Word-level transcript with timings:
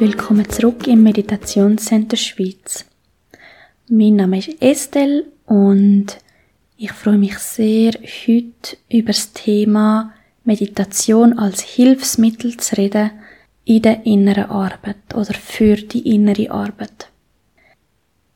willkommen 0.00 0.48
zurück 0.48 0.86
im 0.86 1.02
Meditationscenter 1.02 2.16
Schweiz. 2.16 2.86
Mein 3.90 4.16
Name 4.16 4.38
ist 4.38 4.56
Estelle 4.62 5.26
und 5.44 6.06
ich 6.78 6.90
freue 6.90 7.18
mich 7.18 7.36
sehr, 7.36 7.92
heute 8.26 8.78
über 8.88 9.08
das 9.08 9.34
Thema 9.34 10.14
Meditation 10.42 11.38
als 11.38 11.60
Hilfsmittel 11.60 12.56
zu 12.56 12.78
reden 12.78 13.10
in 13.66 13.82
der 13.82 14.06
inneren 14.06 14.44
Arbeit 14.44 15.14
oder 15.14 15.34
für 15.34 15.76
die 15.76 16.14
innere 16.14 16.50
Arbeit. 16.50 17.10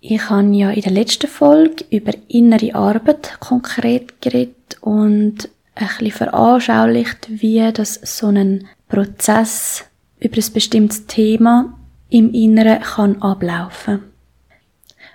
Ich 0.01 0.29
habe 0.29 0.55
ja 0.55 0.69
in 0.69 0.83
der 0.83 0.93
letzten 0.93 1.29
Folge 1.29 1.87
über 1.89 2.13
innere 2.29 2.75
Arbeit 2.75 3.41
konkret 3.41 4.21
geredet 4.21 4.77
und 4.83 5.49
ein 5.77 5.87
bisschen 5.87 6.11
veranschaulicht, 6.11 7.27
wie 7.31 7.73
das 7.73 7.95
so 8.03 8.27
ein 8.27 8.69
Prozess 8.87 9.87
über 10.25 10.37
ein 10.39 10.53
bestimmtes 10.53 11.07
Thema 11.07 11.79
im 12.09 12.33
Inneren 12.33 12.81
kann 12.81 13.23
ablaufen. 13.23 14.01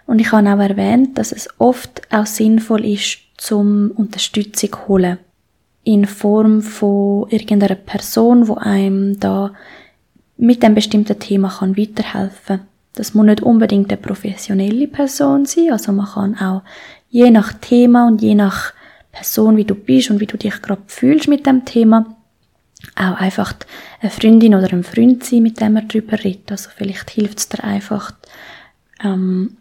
Und 0.06 0.20
ich 0.20 0.32
habe 0.32 0.50
auch 0.50 0.60
erwähnt, 0.60 1.18
dass 1.18 1.32
es 1.32 1.50
oft 1.60 2.02
auch 2.12 2.26
sinnvoll 2.26 2.86
ist, 2.86 3.20
zum 3.38 3.92
Unterstützung 3.92 4.72
zu 4.72 4.88
holen. 4.88 5.18
In 5.84 6.06
Form 6.06 6.62
von 6.62 7.30
irgendeiner 7.30 7.76
Person, 7.76 8.48
wo 8.48 8.56
einem 8.56 9.20
da 9.20 9.54
mit 10.38 10.62
dem 10.62 10.76
bestimmten 10.76 11.20
Thema 11.20 11.50
kann 11.50 11.78
weiterhelfen. 11.78 12.62
Das 12.94 13.14
muss 13.14 13.26
nicht 13.26 13.42
unbedingt 13.42 13.92
eine 13.92 14.02
professionelle 14.02 14.88
Person 14.88 15.46
sein, 15.46 15.72
also 15.72 15.92
man 15.92 16.08
kann 16.08 16.38
auch 16.38 16.64
je 17.10 17.32
nach 17.32 17.54
Thema 17.54 18.08
und 18.08 18.22
je 18.22 18.36
nach 18.36 18.74
Person, 19.12 19.58
wie 19.58 19.64
du 19.64 19.76
bist 19.76 20.12
und 20.12 20.20
wie 20.20 20.28
du 20.28 20.38
dich 20.38 20.62
gerade 20.62 20.82
fühlst 20.88 21.28
mit 21.28 21.46
dem 21.46 21.66
Thema, 21.66 22.06
auch 22.96 23.16
einfach 23.16 23.54
eine 24.02 24.12
Freundin 24.12 24.56
oder 24.56 24.72
ein 24.72 24.84
Freund 24.84 25.24
sein, 25.24 25.44
mit 25.44 25.60
dem 25.60 25.76
er 25.76 25.84
darüber 25.84 26.24
redet. 26.24 26.52
Also 26.52 26.70
vielleicht 26.76 27.10
hilft 27.10 27.40
es 27.40 27.50
dir 27.50 27.64
einfach, 27.64 28.14
ähm, 29.04 29.58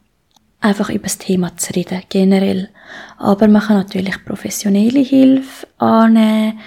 einfach 0.61 0.91
über 0.91 1.05
das 1.05 1.19
Thema 1.19 1.57
zu 1.57 1.75
reden, 1.75 2.03
generell. 2.09 2.69
Aber 3.17 3.49
man 3.49 3.63
kann 3.63 3.77
natürlich 3.77 4.25
professionelle 4.25 5.01
Hilfe 5.01 5.67
annehmen, 5.79 6.59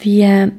wie 0.00 0.52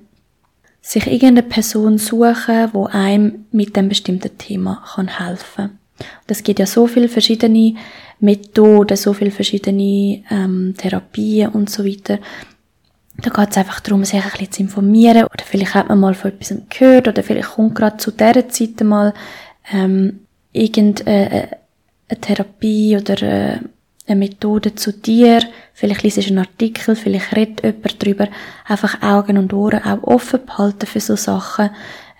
sich 0.81 1.05
irgendeine 1.05 1.43
Person 1.43 1.97
suchen, 1.97 2.69
wo 2.73 2.85
einem 2.85 3.45
mit 3.51 3.75
dem 3.75 3.89
bestimmten 3.89 4.37
Thema 4.37 4.83
kann 4.95 5.19
helfen. 5.19 5.77
Es 6.27 6.43
gibt 6.43 6.59
ja 6.59 6.65
so 6.65 6.87
viele 6.87 7.09
verschiedene 7.09 7.75
Methoden, 8.19 8.97
so 8.97 9.13
viele 9.13 9.31
verschiedene 9.31 10.23
ähm, 10.29 10.73
Therapien 10.77 11.49
und 11.49 11.69
so 11.69 11.85
weiter. 11.85 12.19
Da 13.21 13.29
geht 13.29 13.51
es 13.51 13.57
einfach 13.57 13.79
darum, 13.79 14.03
sich 14.05 14.23
ein 14.23 14.29
bisschen 14.31 14.51
zu 14.51 14.61
informieren. 14.63 15.25
Oder 15.25 15.43
vielleicht 15.45 15.75
hat 15.75 15.89
man 15.89 15.99
mal 15.99 16.13
von 16.13 16.31
etwas 16.31 16.53
gehört 16.69 17.07
oder 17.07 17.23
vielleicht 17.23 17.51
kommt 17.51 17.75
gerade 17.75 17.97
zu 17.97 18.11
dieser 18.11 18.49
Zeit 18.49 18.81
mal 18.81 19.13
ähm, 19.71 20.21
irgendeine 20.51 21.59
eine 22.09 22.21
Therapie 22.21 22.97
oder 22.97 23.21
äh, 23.21 23.59
eine 24.07 24.19
Methode 24.19 24.75
zu 24.75 24.91
dir. 24.91 25.41
Vielleicht 25.73 26.03
liest 26.03 26.17
du 26.17 26.21
einen 26.21 26.39
Artikel, 26.39 26.95
vielleicht 26.95 27.35
redet 27.35 27.63
jemand 27.63 28.03
darüber. 28.03 28.27
Einfach 28.65 29.01
Augen 29.01 29.37
und 29.37 29.53
Ohren 29.53 29.83
auch 29.83 30.03
offen 30.03 30.45
behalten 30.45 30.87
für 30.87 30.99
so 30.99 31.15
Sachen. 31.15 31.69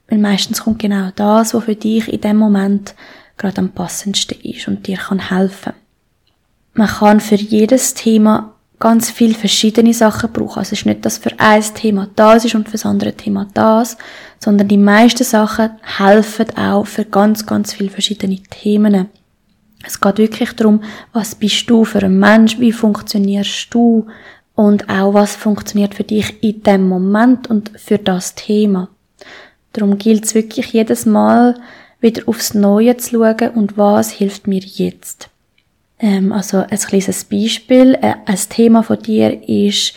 Weil 0.07 0.19
meistens 0.19 0.63
kommt 0.63 0.79
genau 0.79 1.09
das, 1.15 1.53
was 1.53 1.63
für 1.63 1.75
dich 1.75 2.11
in 2.11 2.21
dem 2.21 2.37
Moment 2.37 2.95
gerade 3.37 3.59
am 3.59 3.71
passendsten 3.71 4.39
ist 4.41 4.67
und 4.67 4.87
dir 4.87 4.97
kann 4.97 5.29
helfen. 5.29 5.73
Man 6.73 6.87
kann 6.87 7.19
für 7.19 7.35
jedes 7.35 7.93
Thema 7.93 8.55
ganz 8.79 9.11
viel 9.11 9.35
verschiedene 9.35 9.93
Sachen 9.93 10.31
brauchen. 10.31 10.59
Also 10.59 10.73
es 10.73 10.79
ist 10.79 10.85
nicht, 10.85 11.05
dass 11.05 11.17
für 11.17 11.37
ein 11.37 11.63
Thema 11.75 12.07
das 12.15 12.45
ist 12.45 12.55
und 12.55 12.67
für 12.67 12.73
das 12.73 12.85
andere 12.85 13.13
Thema 13.13 13.47
das, 13.53 13.97
sondern 14.39 14.69
die 14.69 14.77
meisten 14.77 15.25
Sachen 15.25 15.71
helfen 15.97 16.57
auch 16.57 16.87
für 16.87 17.05
ganz, 17.05 17.45
ganz 17.45 17.73
viele 17.73 17.89
verschiedene 17.89 18.41
Themen. 18.49 19.09
Es 19.85 19.99
geht 19.99 20.17
wirklich 20.17 20.53
darum, 20.53 20.81
was 21.13 21.35
bist 21.35 21.69
du 21.69 21.83
für 21.85 22.03
ein 22.03 22.19
Mensch, 22.19 22.59
wie 22.59 22.71
funktionierst 22.71 23.67
du 23.73 24.07
und 24.55 24.89
auch 24.89 25.13
was 25.13 25.35
funktioniert 25.35 25.95
für 25.95 26.03
dich 26.03 26.41
in 26.41 26.63
dem 26.63 26.87
Moment 26.87 27.49
und 27.49 27.71
für 27.77 27.97
das 27.97 28.35
Thema. 28.35 28.89
Darum 29.73 29.97
gilt 29.97 30.25
es 30.25 30.35
wirklich 30.35 30.73
jedes 30.73 31.05
Mal 31.05 31.59
wieder 32.01 32.23
aufs 32.27 32.53
Neue 32.53 32.97
zu 32.97 33.11
schauen 33.11 33.51
und 33.55 33.77
was 33.77 34.11
hilft 34.11 34.47
mir 34.47 34.61
jetzt. 34.61 35.28
Ähm, 35.99 36.31
also 36.31 36.57
ein 36.57 36.77
kleines 36.77 37.25
Beispiel. 37.25 37.95
Äh, 38.01 38.15
ein 38.25 38.37
Thema 38.49 38.83
von 38.83 38.99
dir 38.99 39.47
ist 39.47 39.93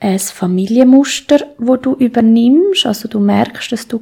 ein 0.00 0.18
Familienmuster, 0.18 1.40
wo 1.58 1.76
du 1.76 1.94
übernimmst. 1.94 2.86
Also 2.86 3.08
du 3.08 3.20
merkst, 3.20 3.70
dass 3.72 3.86
du 3.86 4.00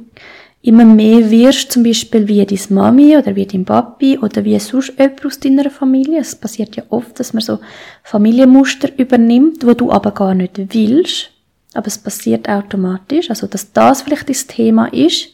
immer 0.63 0.85
mehr 0.85 1.29
wirst, 1.31 1.71
zum 1.71 1.83
Beispiel 1.83 2.27
wie 2.27 2.45
deine 2.45 2.61
Mami 2.69 3.17
oder 3.17 3.35
wie 3.35 3.45
dein 3.45 3.65
Papi 3.65 4.17
oder 4.19 4.43
wie 4.43 4.59
sonst 4.59 4.93
jemand 4.97 5.25
aus 5.25 5.39
deiner 5.39 5.69
Familie. 5.69 6.19
Es 6.19 6.35
passiert 6.35 6.75
ja 6.75 6.83
oft, 6.89 7.19
dass 7.19 7.33
man 7.33 7.41
so 7.41 7.59
Familienmuster 8.03 8.89
übernimmt, 8.97 9.65
wo 9.65 9.73
du 9.73 9.91
aber 9.91 10.11
gar 10.11 10.35
nicht 10.35 10.59
willst. 10.73 11.31
Aber 11.73 11.87
es 11.87 11.97
passiert 11.97 12.49
automatisch. 12.49 13.29
Also, 13.29 13.47
dass 13.47 13.71
das 13.71 14.01
vielleicht 14.01 14.29
das 14.29 14.45
Thema 14.45 14.87
ist. 14.87 15.29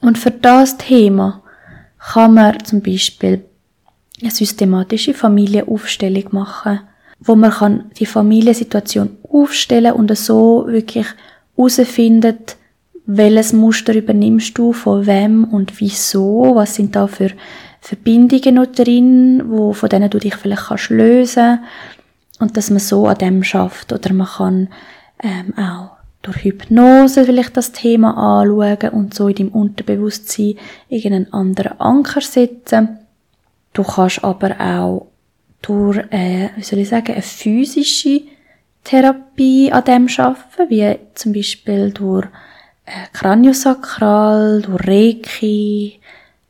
Und 0.00 0.18
für 0.18 0.32
das 0.32 0.76
Thema 0.78 1.42
kann 1.98 2.34
man 2.34 2.62
zum 2.64 2.82
Beispiel 2.82 3.44
eine 4.22 4.30
systematische 4.30 5.14
Familienaufstellung 5.14 6.24
machen, 6.30 6.80
wo 7.20 7.34
man 7.34 7.50
kann 7.50 7.90
die 7.98 8.06
Familiensituation 8.06 9.16
aufstellen 9.30 9.92
und 9.92 10.16
so 10.16 10.64
wirklich 10.66 11.06
herausfindet, 11.56 12.56
welches 13.06 13.52
Muster 13.52 13.94
übernimmst 13.94 14.56
du, 14.56 14.72
von 14.72 15.06
wem 15.06 15.44
und 15.44 15.80
wieso, 15.80 16.52
was 16.54 16.76
sind 16.76 16.94
da 16.94 17.06
für 17.06 17.30
Verbindungen 17.80 18.54
noch 18.54 18.66
drin, 18.66 19.42
wo, 19.46 19.72
von 19.72 19.88
denen 19.88 20.08
du 20.08 20.18
dich 20.18 20.36
vielleicht 20.36 20.66
kannst 20.68 20.90
lösen 20.90 21.58
und 22.38 22.56
dass 22.56 22.70
man 22.70 22.78
so 22.78 23.06
an 23.06 23.18
dem 23.18 23.42
schafft 23.42 23.92
oder 23.92 24.12
man 24.12 24.28
kann 24.28 24.68
ähm, 25.22 25.54
auch 25.56 25.96
durch 26.22 26.44
Hypnose 26.44 27.24
vielleicht 27.24 27.56
das 27.56 27.72
Thema 27.72 28.40
anschauen 28.40 28.90
und 28.90 29.14
so 29.14 29.28
in 29.28 29.34
deinem 29.34 29.48
Unterbewusstsein 29.48 30.54
irgendeinen 30.88 31.32
anderen 31.32 31.80
Anker 31.80 32.20
setzen. 32.20 32.98
Du 33.72 33.82
kannst 33.82 34.22
aber 34.22 34.60
auch 34.60 35.06
durch, 35.62 35.98
äh, 36.10 36.50
wie 36.56 36.62
soll 36.62 36.80
ich 36.80 36.88
sagen, 36.88 37.12
eine 37.12 37.22
physische 37.22 38.22
Therapie 38.84 39.72
an 39.72 39.84
dem 39.84 40.08
schaffen, 40.08 40.68
wie 40.68 40.98
zum 41.14 41.32
Beispiel 41.32 41.90
durch 41.90 42.26
äh, 42.84 43.06
Kraniosakral, 43.12 44.62
durch 44.62 44.86
Reiki, 44.86 46.00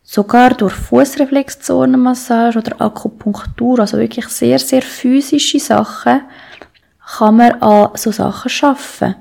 sogar 0.02 0.50
durch 0.50 0.74
Fußreflexzonenmassage 0.74 2.58
oder 2.58 2.80
Akupunktur, 2.80 3.80
also 3.80 3.98
wirklich 3.98 4.28
sehr, 4.28 4.58
sehr 4.58 4.82
physische 4.82 5.60
Sachen, 5.60 6.22
kann 7.16 7.36
man 7.36 7.52
an 7.62 7.90
so 7.94 8.10
Sachen 8.10 8.48
schaffen. 8.48 9.14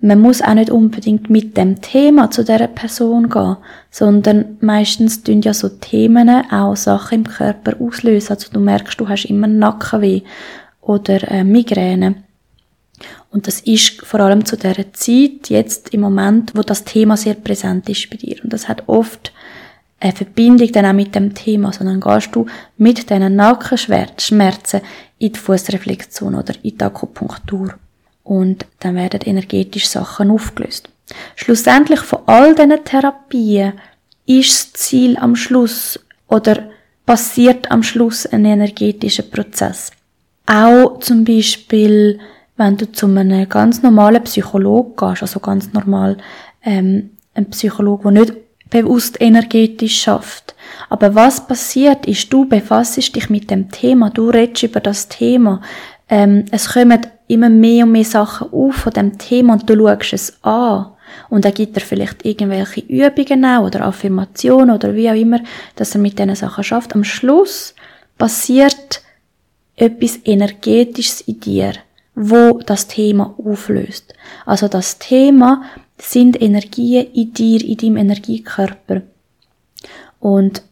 Man 0.00 0.20
muss 0.20 0.42
auch 0.42 0.54
nicht 0.54 0.70
unbedingt 0.70 1.30
mit 1.30 1.56
dem 1.56 1.80
Thema 1.80 2.30
zu 2.30 2.44
der 2.44 2.66
Person 2.68 3.28
gehen, 3.28 3.56
sondern 3.90 4.56
meistens 4.60 5.22
tun 5.22 5.42
ja 5.42 5.54
so 5.54 5.68
Themen 5.68 6.28
auch 6.50 6.76
Sachen 6.76 7.20
im 7.20 7.24
Körper 7.24 7.80
auslösen. 7.80 8.30
Also 8.30 8.52
du 8.52 8.60
merkst, 8.60 9.00
du 9.00 9.08
hast 9.08 9.24
immer 9.24 9.46
Nackenweh 9.46 10.22
oder 10.80 11.30
äh, 11.30 11.44
Migräne. 11.44 12.16
Und 13.30 13.46
das 13.46 13.60
ist 13.60 14.04
vor 14.04 14.20
allem 14.20 14.44
zu 14.44 14.56
der 14.56 14.92
Zeit, 14.92 15.48
jetzt 15.48 15.94
im 15.94 16.00
Moment, 16.00 16.52
wo 16.54 16.62
das 16.62 16.84
Thema 16.84 17.16
sehr 17.16 17.34
präsent 17.34 17.88
ist 17.88 18.10
bei 18.10 18.16
dir. 18.16 18.36
Und 18.42 18.52
das 18.52 18.68
hat 18.68 18.84
oft 18.88 19.32
eine 20.00 20.12
Verbindung 20.12 20.72
dann 20.72 20.86
auch 20.86 20.92
mit 20.92 21.14
dem 21.14 21.34
Thema, 21.34 21.72
sondern 21.72 22.00
gehst 22.00 22.34
du 22.34 22.46
mit 22.78 23.08
diesen 23.10 23.36
Nackenschmerzen 23.36 24.80
in 25.18 25.32
die 25.32 25.38
Fußreflexion 25.38 26.34
oder 26.34 26.54
in 26.62 26.76
die 26.76 26.84
Akupunktur. 26.84 27.74
Und 28.22 28.66
dann 28.80 28.96
werden 28.96 29.20
energetische 29.22 29.88
Sachen 29.88 30.30
aufgelöst. 30.30 30.88
Schlussendlich 31.34 32.00
von 32.00 32.20
all 32.26 32.54
diesen 32.54 32.84
Therapien 32.84 33.74
ist 34.26 34.74
das 34.74 34.80
Ziel 34.80 35.16
am 35.16 35.34
Schluss 35.34 35.98
oder 36.28 36.70
passiert 37.06 37.70
am 37.70 37.82
Schluss 37.82 38.26
ein 38.26 38.44
energetischer 38.44 39.24
Prozess. 39.24 39.90
Auch 40.46 41.00
zum 41.00 41.24
Beispiel 41.24 42.20
wenn 42.60 42.76
du 42.76 42.92
zu 42.92 43.06
einem 43.06 43.48
ganz 43.48 43.82
normalen 43.82 44.22
Psychologen 44.24 44.94
gehst, 44.94 45.22
also 45.22 45.40
ganz 45.40 45.72
normal 45.72 46.18
ähm, 46.62 47.10
ein 47.32 47.48
Psychologe, 47.48 48.12
der 48.12 48.12
nicht 48.12 48.34
bewusst 48.68 49.18
energetisch 49.18 50.02
schafft. 50.02 50.54
Aber 50.90 51.14
was 51.14 51.46
passiert 51.46 52.04
ist, 52.04 52.30
du 52.30 52.44
befasst 52.44 52.98
dich 52.98 53.30
mit 53.30 53.50
dem 53.50 53.70
Thema, 53.70 54.10
du 54.10 54.28
redest 54.28 54.64
über 54.64 54.80
das 54.80 55.08
Thema. 55.08 55.62
Ähm, 56.10 56.44
es 56.50 56.68
kommen 56.74 57.00
immer 57.30 57.48
mehr 57.48 57.84
und 57.84 57.92
mehr 57.92 58.04
Sachen 58.04 58.52
auf 58.52 58.74
von 58.74 58.92
dem 58.92 59.18
Thema 59.18 59.54
und 59.54 59.68
du 59.68 59.74
schaust 59.76 60.12
es 60.12 60.44
an. 60.44 60.86
Und 61.28 61.44
er 61.44 61.52
gibt 61.52 61.76
dir 61.76 61.80
vielleicht 61.80 62.24
irgendwelche 62.24 62.80
Übungen 62.80 63.44
auch 63.44 63.64
oder 63.64 63.86
Affirmationen 63.86 64.74
oder 64.74 64.94
wie 64.94 65.10
auch 65.10 65.14
immer, 65.14 65.40
dass 65.76 65.94
er 65.94 66.00
mit 66.00 66.18
diesen 66.18 66.34
Sachen 66.36 66.64
schafft. 66.64 66.94
Am 66.94 67.04
Schluss 67.04 67.74
passiert 68.16 69.02
etwas 69.76 70.18
Energetisches 70.24 71.22
in 71.22 71.40
dir 71.40 71.72
wo 72.14 72.58
das 72.58 72.86
Thema 72.86 73.34
auflöst. 73.42 74.14
Also 74.44 74.68
das 74.68 74.98
Thema 74.98 75.62
sind 75.96 76.40
Energien 76.40 77.06
in 77.12 77.32
dir, 77.32 77.64
in 77.64 77.76
deinem 77.76 77.96
Energiekörper. 77.96 79.02
Und 80.18 80.62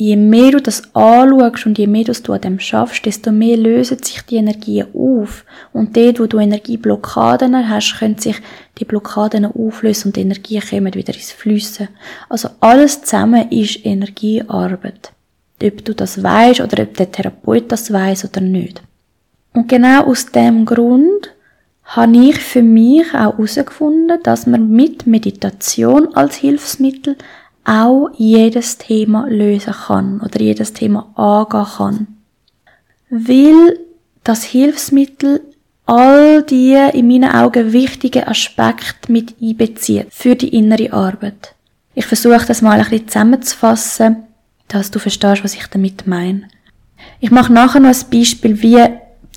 je 0.00 0.14
mehr 0.14 0.52
du 0.52 0.60
das 0.60 0.94
anschaust 0.94 1.66
und 1.66 1.76
je 1.76 1.88
mehr 1.88 2.04
du 2.04 2.32
an 2.32 2.40
dem 2.40 2.60
schaffst, 2.60 3.04
desto 3.04 3.32
mehr 3.32 3.56
lösen 3.56 4.00
sich 4.00 4.22
die 4.22 4.36
Energien 4.36 4.86
auf. 4.94 5.44
Und 5.72 5.96
dort, 5.96 6.20
wo 6.20 6.26
du 6.26 6.38
Energieblockaden 6.38 7.68
hast, 7.68 7.98
können 7.98 8.16
sich 8.16 8.36
die 8.78 8.84
Blockaden 8.84 9.44
auflösen 9.44 10.08
und 10.08 10.16
die 10.16 10.20
Energien 10.20 10.62
kommen 10.62 10.94
wieder 10.94 11.14
ins 11.14 11.32
Flüssen. 11.32 11.88
Also 12.28 12.48
alles 12.60 13.02
zusammen 13.02 13.50
ist 13.50 13.84
Energiearbeit. 13.84 15.10
Ob 15.60 15.84
du 15.84 15.94
das 15.94 16.22
weißt 16.22 16.60
oder 16.60 16.84
ob 16.84 16.96
der 16.96 17.10
Therapeut 17.10 17.72
das 17.72 17.92
weiß 17.92 18.24
oder 18.26 18.40
nicht. 18.40 18.80
Und 19.52 19.68
genau 19.68 20.04
aus 20.04 20.26
dem 20.26 20.64
Grund 20.64 21.34
habe 21.82 22.16
ich 22.16 22.38
für 22.38 22.62
mich 22.62 23.04
auch 23.08 23.36
herausgefunden, 23.36 24.20
dass 24.22 24.46
man 24.46 24.70
mit 24.70 25.08
Meditation 25.08 26.14
als 26.14 26.36
Hilfsmittel 26.36 27.16
auch 27.68 28.10
jedes 28.16 28.78
Thema 28.78 29.26
lösen 29.28 29.74
kann 29.74 30.20
oder 30.20 30.40
jedes 30.40 30.72
Thema 30.72 31.10
angehen 31.14 31.66
kann. 31.76 32.06
Weil 33.10 33.78
das 34.24 34.44
Hilfsmittel 34.44 35.42
all 35.86 36.42
die 36.42 36.74
in 36.92 37.08
meinen 37.08 37.30
Augen 37.30 37.72
wichtigen 37.72 38.24
Aspekte 38.24 39.10
mit 39.10 39.34
einbezieht 39.40 40.08
für 40.10 40.36
die 40.36 40.54
innere 40.56 40.92
Arbeit. 40.92 41.54
Ich 41.94 42.06
versuche 42.06 42.46
das 42.46 42.62
mal 42.62 42.78
ein 42.78 42.84
bisschen 42.84 43.08
zusammenzufassen, 43.08 44.16
dass 44.68 44.90
du 44.90 44.98
verstehst, 44.98 45.44
was 45.44 45.54
ich 45.54 45.66
damit 45.66 46.06
meine. 46.06 46.48
Ich 47.20 47.30
mache 47.30 47.52
nachher 47.52 47.80
noch 47.80 47.88
ein 47.88 48.10
Beispiel, 48.10 48.62
wie 48.62 48.84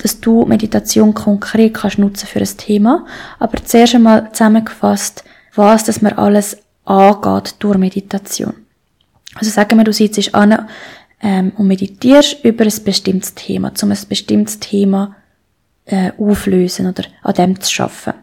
dass 0.01 0.19
du 0.19 0.45
Meditation 0.45 1.13
konkret 1.13 1.75
kannst 1.75 1.99
nutzen 1.99 2.27
für 2.27 2.39
ein 2.39 2.57
Thema, 2.57 3.05
aber 3.39 3.63
zuerst 3.63 3.95
einmal 3.95 4.31
zusammengefasst, 4.31 5.23
was 5.53 5.83
dass 5.83 6.01
man 6.01 6.13
alles 6.13 6.57
angeht 6.91 7.55
durch 7.59 7.77
Meditation. 7.77 8.53
Also 9.35 9.49
sagen 9.49 9.77
wir, 9.77 9.85
du 9.85 9.93
sitzt 9.93 10.35
an 10.35 10.67
ähm, 11.21 11.53
und 11.57 11.67
meditierst 11.67 12.43
über 12.43 12.65
ein 12.65 12.83
bestimmtes 12.83 13.33
Thema, 13.33 13.71
um 13.81 13.91
ein 13.91 13.97
bestimmtes 14.09 14.59
Thema 14.59 15.15
äh, 15.85 16.11
auflösen 16.17 16.87
oder 16.87 17.03
an 17.23 17.33
dem 17.33 17.61
zu 17.61 17.71
schaffen. 17.71 18.13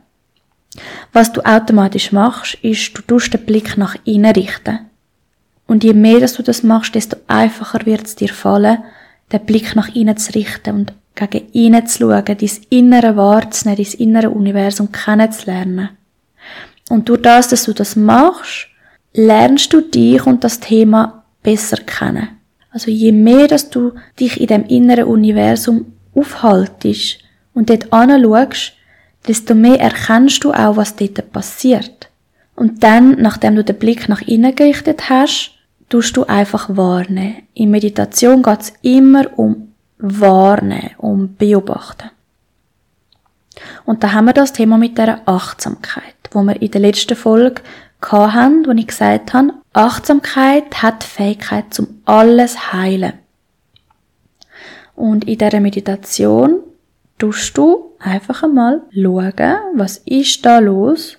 Was 1.12 1.32
du 1.32 1.40
automatisch 1.40 2.12
machst, 2.12 2.54
ist, 2.62 2.96
du 2.96 3.02
tust 3.02 3.32
den 3.32 3.46
Blick 3.46 3.78
nach 3.78 3.96
innen 4.04 4.32
richten. 4.32 4.80
Und 5.66 5.84
je 5.84 5.92
mehr 5.92 6.20
dass 6.20 6.34
du 6.34 6.42
das 6.42 6.62
machst, 6.62 6.94
desto 6.94 7.16
einfacher 7.26 7.84
wird 7.86 8.06
es 8.06 8.16
dir 8.16 8.28
fallen, 8.28 8.78
den 9.32 9.44
Blick 9.44 9.76
nach 9.76 9.94
innen 9.94 10.16
zu 10.16 10.34
richten 10.34 10.74
und 10.74 10.92
gegen 11.14 11.50
innen 11.52 11.86
zu 11.86 11.98
schauen, 11.98 12.24
dein 12.24 12.38
innere 12.70 13.16
wahrzunehmen, 13.16 13.84
dein 13.84 14.00
innere 14.00 14.30
Universum 14.30 14.92
kennenzulernen. 14.92 15.90
Und 16.88 17.08
durch 17.08 17.22
das, 17.22 17.48
dass 17.48 17.64
du 17.64 17.72
das 17.72 17.96
machst, 17.96 18.68
lernst 19.12 19.72
du 19.72 19.80
dich 19.80 20.26
und 20.26 20.44
das 20.44 20.60
Thema 20.60 21.24
besser 21.42 21.78
kennen. 21.78 22.28
Also 22.70 22.90
je 22.90 23.12
mehr, 23.12 23.48
dass 23.48 23.70
du 23.70 23.92
dich 24.20 24.40
in 24.40 24.46
dem 24.46 24.64
inneren 24.64 25.04
Universum 25.04 25.92
aufhaltest 26.14 27.18
und 27.54 27.70
dort 27.70 27.92
anschaust, 27.92 28.74
desto 29.26 29.54
mehr 29.54 29.80
erkennst 29.80 30.44
du 30.44 30.52
auch, 30.52 30.76
was 30.76 30.96
dort 30.96 31.32
passiert. 31.32 32.08
Und 32.54 32.82
dann, 32.82 33.20
nachdem 33.20 33.56
du 33.56 33.64
den 33.64 33.78
Blick 33.78 34.08
nach 34.08 34.22
innen 34.22 34.54
gerichtet 34.54 35.08
hast, 35.08 35.52
tust 35.88 36.16
du 36.16 36.24
einfach 36.24 36.76
wahrnehmen. 36.76 37.42
In 37.54 37.70
Meditation 37.70 38.42
geht 38.42 38.60
es 38.60 38.72
immer 38.82 39.26
um 39.38 39.72
Wahrnehmen, 39.98 40.90
um 40.98 41.34
Beobachten. 41.36 42.10
Und 43.84 44.02
da 44.02 44.12
haben 44.12 44.26
wir 44.26 44.32
das 44.32 44.52
Thema 44.52 44.78
mit 44.78 44.98
der 44.98 45.22
Achtsamkeit, 45.26 46.14
wo 46.32 46.42
wir 46.42 46.60
in 46.60 46.70
der 46.70 46.80
letzten 46.80 47.16
Folge 47.16 47.62
hatten, 48.02 48.66
wo 48.66 48.70
ich 48.72 48.86
gesagt 48.86 49.34
habe, 49.34 49.54
Achtsamkeit 49.72 50.82
hat 50.82 51.02
die 51.02 51.06
Fähigkeit 51.06 51.72
zum 51.74 52.00
alles 52.04 52.72
heilen. 52.72 53.14
Und 54.94 55.28
in 55.28 55.38
dieser 55.38 55.60
Meditation 55.60 56.60
tust 57.18 57.56
du 57.56 57.92
einfach 57.98 58.42
einmal 58.42 58.82
schauen, 58.92 59.56
was 59.74 59.98
ist 59.98 60.44
da 60.44 60.58
los 60.58 61.18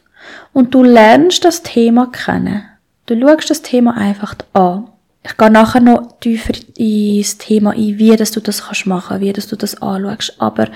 und 0.54 0.74
du 0.74 0.84
lernst 0.84 1.46
das 1.46 1.64
Thema 1.64 2.08
kennen. 2.08 2.64
Du 3.06 3.20
schaust 3.20 3.50
das 3.50 3.62
Thema 3.62 3.96
einfach 3.96 4.36
an. 4.54 4.88
Ich 5.24 5.36
gehe 5.38 5.52
nachher 5.52 5.82
noch 5.82 6.20
tiefer 6.20 6.54
ins 6.78 7.38
Thema 7.38 7.72
ein, 7.72 7.98
wie 7.98 8.16
dass 8.16 8.32
du 8.32 8.40
das 8.40 8.66
kannst 8.66 8.86
machen, 8.86 9.20
wie 9.20 9.34
dass 9.34 9.48
du 9.48 9.56
das 9.56 9.82
anschaust. 9.82 10.36
Aber 10.40 10.68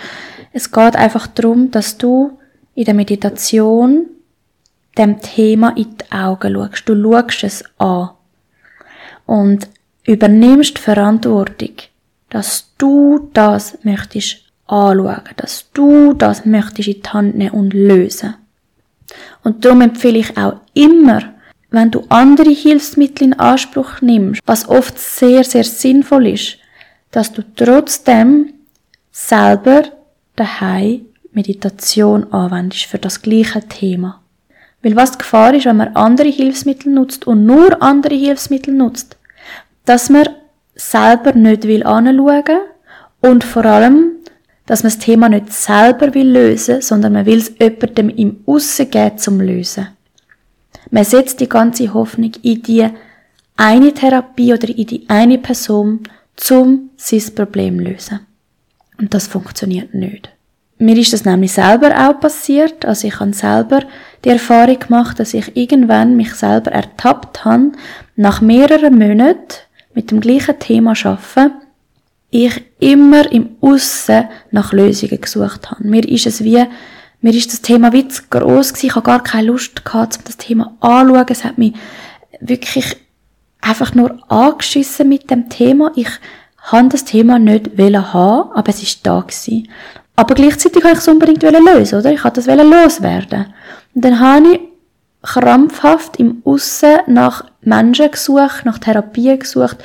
es 0.51 0.71
geht 0.71 0.95
einfach 0.95 1.27
darum, 1.27 1.71
dass 1.71 1.97
du 1.97 2.37
in 2.75 2.85
der 2.85 2.93
Meditation 2.93 4.07
dem 4.97 5.21
Thema 5.21 5.69
in 5.75 5.97
die 5.97 6.11
Augen 6.11 6.53
schaust. 6.53 6.89
Du 6.89 7.01
schaust 7.01 7.43
es 7.43 7.63
an. 7.77 8.09
Und 9.25 9.67
übernimmst 10.03 10.77
die 10.77 10.81
Verantwortung, 10.81 11.71
dass 12.29 12.73
du 12.77 13.29
das 13.33 13.77
möchtest 13.83 14.43
anschauen, 14.67 15.21
dass 15.37 15.71
du 15.73 16.13
das 16.13 16.45
möchtest 16.45 16.89
in 16.89 17.01
die 17.01 17.09
Hand 17.09 17.35
nehmen 17.35 17.51
und 17.51 17.73
lösen. 17.73 18.35
Und 19.43 19.63
darum 19.63 19.81
empfehle 19.81 20.19
ich 20.19 20.37
auch 20.37 20.59
immer, 20.73 21.32
wenn 21.73 21.91
du 21.91 22.03
andere 22.09 22.51
Hilfsmittel 22.51 23.25
in 23.25 23.33
Anspruch 23.33 24.01
nimmst, 24.01 24.41
was 24.45 24.69
oft 24.69 24.97
sehr, 24.99 25.43
sehr 25.43 25.63
sinnvoll 25.63 26.27
ist, 26.27 26.57
dass 27.11 27.33
du 27.33 27.41
trotzdem 27.55 28.53
selber 29.11 29.83
daheim 30.35 31.05
Meditation 31.31 32.31
anwendest 32.31 32.85
für 32.85 32.99
das 32.99 33.21
gleiche 33.21 33.67
Thema. 33.67 34.21
Weil 34.83 34.95
was 34.95 35.13
die 35.13 35.17
Gefahr 35.19 35.53
ist, 35.55 35.65
wenn 35.65 35.77
man 35.77 35.95
andere 35.95 36.29
Hilfsmittel 36.29 36.93
nutzt 36.93 37.25
und 37.25 37.45
nur 37.45 37.81
andere 37.81 38.15
Hilfsmittel 38.15 38.73
nutzt, 38.73 39.17
dass 39.85 40.09
man 40.09 40.29
selber 40.75 41.33
nicht 41.33 41.63
will 41.63 41.83
anschauen 41.83 42.59
und 43.21 43.43
vor 43.43 43.65
allem 43.65 44.11
dass 44.65 44.83
man 44.83 44.91
das 44.91 44.99
Thema 44.99 45.27
nicht 45.27 45.51
selber 45.51 46.13
will 46.13 46.29
lösen, 46.29 46.81
sondern 46.81 47.13
man 47.13 47.25
will 47.25 47.39
es 47.39 47.51
jemandem 47.59 48.09
im 48.09 48.43
Aussen 48.45 48.89
geben 48.89 49.17
zum 49.17 49.41
Lösen. 49.41 49.89
Man 50.93 51.05
setzt 51.05 51.39
die 51.39 51.49
ganze 51.49 51.91
Hoffnung 51.91 52.33
in 52.43 52.61
die 52.61 52.87
eine 53.57 53.93
Therapie 53.95 54.53
oder 54.53 54.69
in 54.69 54.85
die 54.85 55.05
eine 55.07 55.39
Person, 55.39 56.01
zum 56.35 56.91
sein 56.97 57.33
Problem 57.33 57.79
lösen. 57.79 58.19
Und 58.99 59.11
das 59.11 59.25
funktioniert 59.25 59.95
nicht. 59.95 60.29
Mir 60.77 60.95
ist 60.95 61.11
das 61.11 61.25
nämlich 61.25 61.53
selber 61.53 61.89
auch 61.97 62.19
passiert. 62.19 62.85
Also 62.85 63.07
ich 63.07 63.19
habe 63.19 63.33
selber 63.33 63.81
die 64.23 64.29
Erfahrung 64.29 64.77
gemacht, 64.77 65.19
dass 65.19 65.33
ich 65.33 65.57
irgendwann 65.57 66.15
mich 66.15 66.35
selber 66.35 66.71
ertappt 66.71 67.43
habe, 67.43 67.71
nach 68.15 68.41
mehreren 68.41 68.95
Monaten 68.95 69.61
mit 69.95 70.11
dem 70.11 70.21
gleichen 70.21 70.59
Thema 70.59 70.93
arbeiten, 71.03 71.53
ich 72.29 72.63
immer 72.79 73.31
im 73.31 73.55
Aussen 73.61 74.25
nach 74.51 74.73
Lösungen 74.73 75.19
gesucht 75.19 75.71
habe. 75.71 75.87
Mir 75.87 76.07
ist 76.07 76.27
es 76.27 76.43
wie, 76.43 76.63
mir 77.23 77.33
ist 77.33 77.53
das 77.53 77.61
Thema 77.61 77.93
wie 77.93 78.07
zu 78.07 78.23
gross 78.29 78.73
gewesen. 78.73 78.87
Ich 78.87 78.95
habe 78.95 79.05
gar 79.05 79.23
keine 79.23 79.47
Lust 79.47 79.85
gehabt, 79.85 80.17
um 80.17 80.23
das 80.25 80.37
Thema 80.37 80.75
anzuschauen. 80.81 81.25
Es 81.29 81.43
hat 81.45 81.57
mich 81.57 81.73
wirklich 82.41 82.97
einfach 83.61 83.95
nur 83.95 84.19
angeschissen 84.29 85.07
mit 85.07 85.31
dem 85.31 85.49
Thema. 85.49 85.91
Ich 85.95 86.09
habe 86.57 86.89
das 86.89 87.05
Thema 87.05 87.39
nicht 87.39 87.71
haben, 87.77 88.51
aber 88.53 88.69
es 88.69 88.83
ist 88.83 89.07
da 89.07 89.21
gewesen. 89.21 89.69
Aber 90.17 90.35
gleichzeitig 90.35 90.83
wollte 90.83 90.97
ich 90.97 90.99
es 90.99 91.07
unbedingt 91.07 91.43
lösen, 91.43 91.99
oder? 91.99 92.11
Ich 92.11 92.23
wollte 92.25 92.41
das 92.41 92.45
loswerden. 92.45 93.53
Und 93.95 94.03
dann 94.03 94.19
habe 94.19 94.53
ich 94.53 94.59
krampfhaft 95.21 96.19
im 96.19 96.41
Aussen 96.43 96.97
nach 97.07 97.45
Menschen 97.61 98.11
gesucht, 98.11 98.65
nach 98.65 98.79
Therapien 98.79 99.39
gesucht, 99.39 99.77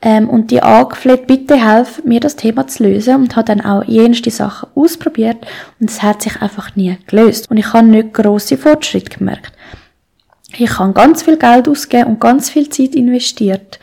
ähm, 0.00 0.28
und 0.28 0.50
die 0.50 0.62
angefleht, 0.62 1.26
bitte 1.26 1.56
helf 1.56 2.04
mir 2.04 2.20
das 2.20 2.36
Thema 2.36 2.66
zu 2.66 2.84
lösen 2.84 3.16
und 3.16 3.36
habe 3.36 3.46
dann 3.46 3.60
auch 3.60 3.84
jenste 3.84 4.30
Sachen 4.30 4.68
ausprobiert 4.74 5.38
und 5.80 5.90
es 5.90 6.02
hat 6.02 6.22
sich 6.22 6.40
einfach 6.40 6.76
nie 6.76 6.96
gelöst. 7.06 7.50
Und 7.50 7.56
ich 7.56 7.72
habe 7.72 7.86
nicht 7.86 8.14
grosse 8.14 8.56
Fortschritte 8.56 9.18
gemerkt. 9.18 9.52
Ich 10.56 10.78
habe 10.78 10.92
ganz 10.92 11.22
viel 11.22 11.36
Geld 11.36 11.68
ausgegeben 11.68 12.10
und 12.10 12.20
ganz 12.20 12.48
viel 12.50 12.68
Zeit 12.70 12.94
investiert 12.94 13.78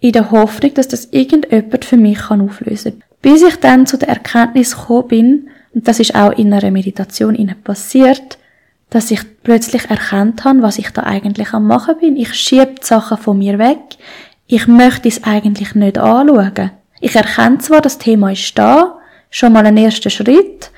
in 0.00 0.12
der 0.12 0.30
Hoffnung, 0.30 0.74
dass 0.74 0.88
das 0.88 1.06
irgendjemand 1.06 1.84
für 1.84 1.96
mich 1.96 2.18
kann 2.18 2.40
auflösen 2.40 3.00
kann. 3.00 3.08
Bis 3.20 3.42
ich 3.42 3.56
dann 3.56 3.86
zu 3.86 3.96
der 3.96 4.08
Erkenntnis 4.10 4.76
gekommen 4.76 5.08
bin, 5.08 5.48
und 5.74 5.88
das 5.88 6.00
ist 6.00 6.14
auch 6.14 6.32
in 6.32 6.52
einer 6.52 6.70
Meditation 6.70 7.36
passiert, 7.64 8.38
dass 8.90 9.10
ich 9.10 9.20
plötzlich 9.42 9.90
erkannt 9.90 10.44
habe, 10.44 10.62
was 10.62 10.78
ich 10.78 10.90
da 10.90 11.02
eigentlich 11.02 11.52
am 11.52 11.66
machen 11.66 11.96
bin. 12.00 12.16
Ich 12.16 12.32
schiebe 12.34 12.74
die 12.80 12.86
Sachen 12.86 13.18
von 13.18 13.38
mir 13.38 13.58
weg, 13.58 13.78
ich 14.48 14.66
möchte 14.66 15.08
es 15.08 15.22
eigentlich 15.22 15.74
nicht 15.74 15.98
anschauen. 15.98 16.72
Ich 17.00 17.14
erkenne 17.14 17.58
zwar, 17.58 17.80
das 17.80 17.98
Thema 17.98 18.32
ist 18.32 18.58
da, 18.58 18.98
schon 19.30 19.52
mal 19.52 19.64
ein 19.64 19.76
erster 19.76 20.10
Schritt, 20.10 20.72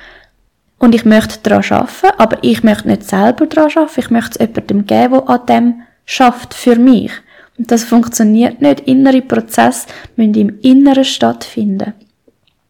und 0.79 0.95
ich 0.95 1.05
möchte 1.05 1.39
daran 1.43 1.65
arbeiten, 1.71 2.19
aber 2.19 2.39
ich 2.43 2.65
möchte 2.65 2.89
nicht 2.89 3.05
selber 3.05 3.47
daran 3.47 3.71
arbeiten, 3.71 4.01
ich 4.01 4.11
möchte 4.11 4.39
es 4.39 4.49
jemandem 4.49 4.87
geben, 4.87 5.13
der 5.13 5.29
an 5.29 5.47
dem 5.47 5.83
schafft 6.07 6.55
für 6.55 6.77
mich. 6.77 7.13
Und 7.59 7.71
das 7.71 7.85
funktioniert 7.85 8.63
nicht. 8.63 8.81
Innere 8.81 9.21
Prozesse 9.21 9.87
müssen 10.17 10.35
im 10.35 10.59
Inneren 10.63 11.05
stattfinden. 11.05 11.93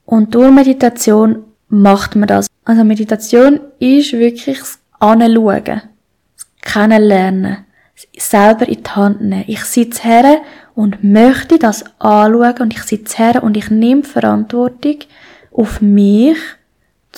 Und 0.04 0.34
durch 0.34 0.50
Meditation 0.50 1.44
macht 1.68 2.16
man 2.16 2.26
das. 2.26 2.48
Also 2.64 2.82
Meditation 2.82 3.60
ist 3.78 4.12
wirklich 4.12 4.58
das 4.58 4.80
Anschauen, 4.98 5.64
das 5.64 6.46
Kennenlernen, 6.62 7.58
selber 8.18 8.68
in 8.68 8.82
die 8.82 8.90
Hand 8.90 9.20
nehmen. 9.20 9.44
Ich 9.46 9.62
sitze 9.64 10.02
her 10.02 10.40
und 10.80 11.04
möchte 11.04 11.58
das 11.58 11.84
anschauen 11.98 12.56
und 12.60 12.72
ich 12.72 12.82
sitze 12.84 13.18
her 13.18 13.42
und 13.42 13.54
ich 13.54 13.70
nehme 13.70 14.02
Verantwortung 14.02 14.96
auf 15.52 15.82
mich, 15.82 16.38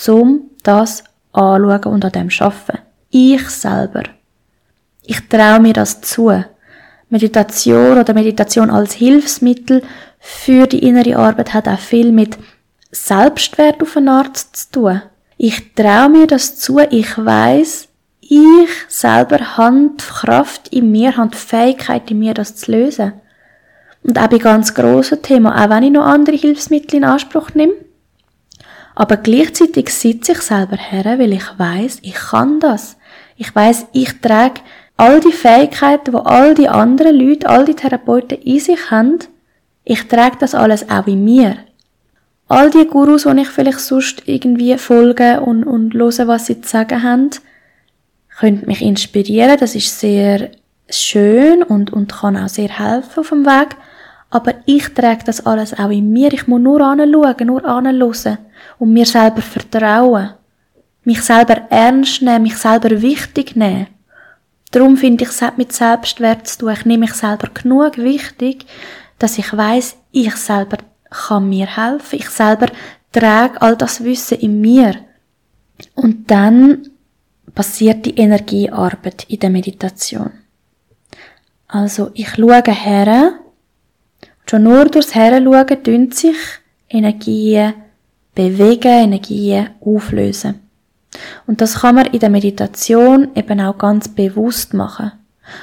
um 0.09 0.51
das 0.65 1.05
anschauen 1.31 1.85
und 1.85 2.05
an 2.05 2.11
dem 2.11 2.29
arbeiten. 2.41 2.81
Ich 3.11 3.49
selber. 3.51 4.03
Ich 5.05 5.29
traue 5.29 5.61
mir 5.61 5.75
das 5.75 6.01
zu. 6.01 6.45
Meditation 7.09 7.99
oder 7.99 8.15
Meditation 8.15 8.69
als 8.69 8.95
Hilfsmittel 8.95 9.83
für 10.19 10.67
die 10.67 10.81
innere 10.81 11.17
Arbeit 11.17 11.55
hat 11.55 11.69
auch 11.69 11.79
viel 11.79 12.11
mit 12.11 12.39
Selbstwert 12.91 13.81
auf 13.81 13.97
eine 13.97 14.11
Art 14.11 14.37
zu 14.37 14.73
tun. 14.73 15.03
Ich 15.37 15.75
traue 15.75 16.09
mir 16.09 16.27
das 16.27 16.57
zu, 16.59 16.81
ich 16.91 17.17
weiß, 17.17 17.89
ich 18.23 18.71
selber 18.89 19.57
habe 19.57 19.91
die 20.01 20.05
Kraft 20.05 20.69
in 20.69 20.91
mir, 20.91 21.17
habe 21.17 21.31
die 21.31 21.37
Fähigkeit 21.37 22.11
in 22.11 22.19
mir, 22.19 22.35
das 22.35 22.57
zu 22.57 22.73
lösen. 22.73 23.13
Und 24.03 24.19
auch 24.19 24.27
bei 24.27 24.39
ganz 24.39 24.75
grossen 24.75 25.23
Themen, 25.23 25.53
auch 25.53 25.71
wenn 25.71 25.85
ich 25.85 25.93
noch 25.93 26.05
andere 26.05 26.37
Hilfsmittel 26.37 26.97
in 26.97 27.05
Anspruch 27.05 27.51
nehme. 27.55 27.75
Aber 28.95 29.17
gleichzeitig 29.17 29.91
sitze 29.91 30.33
ich 30.33 30.41
selber 30.41 30.77
her, 30.77 31.19
weil 31.19 31.33
ich 31.33 31.47
weiß, 31.57 32.01
ich 32.03 32.15
kann 32.15 32.61
das. 32.61 32.97
Ich 33.37 33.55
weiß, 33.55 33.87
ich 33.93 34.21
trage 34.21 34.61
all 34.97 35.21
die 35.21 35.33
Fähigkeiten, 35.33 36.13
wo 36.13 36.19
all 36.19 36.55
die 36.55 36.69
anderen 36.69 37.17
Leute, 37.17 37.49
all 37.49 37.65
die 37.65 37.75
Therapeuten 37.75 38.39
in 38.39 38.61
sich 38.61 38.91
haben, 38.91 39.19
ich 39.85 40.07
trage 40.09 40.37
das 40.39 40.55
alles 40.55 40.89
auch 40.91 41.07
in 41.07 41.25
mir. 41.25 41.57
All 42.49 42.71
die 42.71 42.87
Gurus, 42.87 43.25
die 43.25 43.41
ich 43.41 43.49
vielleicht 43.49 43.81
sonst 43.81 44.23
irgendwie 44.27 44.77
folge 44.77 45.41
und, 45.41 45.65
und 45.65 45.95
höre, 45.95 46.29
was 46.29 46.47
sie 46.47 46.61
zu 46.61 46.69
sagen 46.69 47.03
haben, 47.03 47.31
können 48.39 48.63
mich 48.67 48.83
inspirieren. 48.83 49.57
Das 49.59 49.75
ist 49.75 49.99
sehr 49.99 50.51
schön 50.89 51.63
und, 51.63 51.93
und 51.93 52.13
kann 52.13 52.37
auch 52.37 52.49
sehr 52.49 52.69
helfen 52.69 53.21
auf 53.21 53.31
dem 53.31 53.47
Weg. 53.47 53.77
Aber 54.33 54.55
ich 54.65 54.89
trage 54.95 55.25
das 55.27 55.45
alles 55.45 55.79
auch 55.79 55.91
in 55.91 56.11
mir. 56.11 56.33
Ich 56.33 56.47
muss 56.47 56.63
nur 56.63 56.81
anschauen, 56.81 57.11
nur 57.47 57.65
anhören 57.67 58.39
und 58.79 58.93
mir 58.93 59.05
selber 59.05 59.43
vertrauen. 59.43 60.31
Mich 61.05 61.21
selber 61.21 61.67
ernst 61.69 62.23
nehmen, 62.23 62.45
mich 62.45 62.57
selber 62.57 63.03
wichtig 63.03 63.57
nehmen. 63.57 63.89
Darum 64.71 64.97
finde 64.97 65.25
ich, 65.25 65.31
es 65.31 65.43
hat 65.43 65.59
mit 65.59 65.75
Selbstwert 65.75 66.47
zu 66.47 66.61
tun. 66.61 66.73
Ich 66.73 66.87
nehme 66.87 67.01
mich 67.01 67.13
selber 67.13 67.49
genug 67.53 67.99
wichtig, 67.99 68.65
dass 69.19 69.37
ich 69.37 69.55
weiß, 69.55 69.97
ich 70.13 70.35
selber 70.37 70.79
kann 71.11 71.51
mir 71.51 71.67
helfen. 71.67 72.19
Ich 72.19 72.31
selber 72.31 72.69
trage 73.13 73.61
all 73.61 73.77
das 73.77 74.03
Wissen 74.03 74.39
in 74.39 74.63
mir. 74.63 74.95
Und 75.95 76.31
dann 76.31 76.89
passiert 77.55 78.07
die 78.07 78.17
Energiearbeit 78.17 79.27
in 79.29 79.41
der 79.41 79.51
Meditation. 79.51 80.31
Also, 81.69 82.11
ich 82.15 82.31
schaue 82.31 82.63
her, 82.63 83.35
Schon 84.53 84.65
nur 84.65 84.85
durchs 84.85 85.15
Heranschauen 85.15 85.83
tun 85.83 86.13
sich 86.13 86.37
Energien 86.91 87.73
bewegen, 88.35 89.05
Energien 89.05 89.71
auflösen. 89.81 90.61
Und 91.47 91.63
das 91.63 91.81
kann 91.81 91.95
man 91.95 92.09
in 92.09 92.19
der 92.19 92.29
Meditation 92.29 93.29
eben 93.35 93.63
auch 93.63 93.79
ganz 93.79 94.09
bewusst 94.09 94.75
machen. 94.75 95.13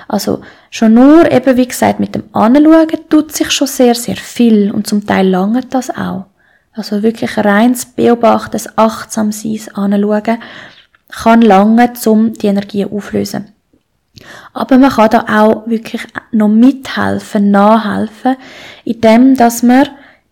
Also 0.07 0.41
schon 0.71 0.95
nur 0.95 1.31
eben 1.31 1.55
wie 1.55 1.67
gesagt 1.67 1.99
mit 1.99 2.15
dem 2.15 2.23
Anschauen 2.33 2.87
tut 3.09 3.31
sich 3.31 3.51
schon 3.51 3.67
sehr, 3.67 3.93
sehr 3.93 4.15
viel 4.15 4.71
und 4.71 4.87
zum 4.87 5.05
Teil 5.05 5.27
lange 5.29 5.61
das 5.69 5.91
auch. 5.91 6.25
Also 6.73 7.03
wirklich 7.03 7.37
reins 7.37 7.85
beobachten, 7.85 8.53
das 8.53 8.75
achtsam 8.75 9.31
sein, 9.31 9.61
anschauen, 9.75 10.39
kann 11.09 11.43
lange, 11.43 11.93
um 12.07 12.33
die 12.33 12.47
Energie 12.47 12.85
auflösen. 12.85 13.53
Aber 14.53 14.77
man 14.77 14.91
kann 14.91 15.09
da 15.09 15.25
auch 15.29 15.67
wirklich 15.67 16.01
noch 16.31 16.49
mithelfen, 16.49 17.51
nachhelfen, 17.51 18.35
indem, 18.83 19.35
dass 19.35 19.63
man 19.63 19.87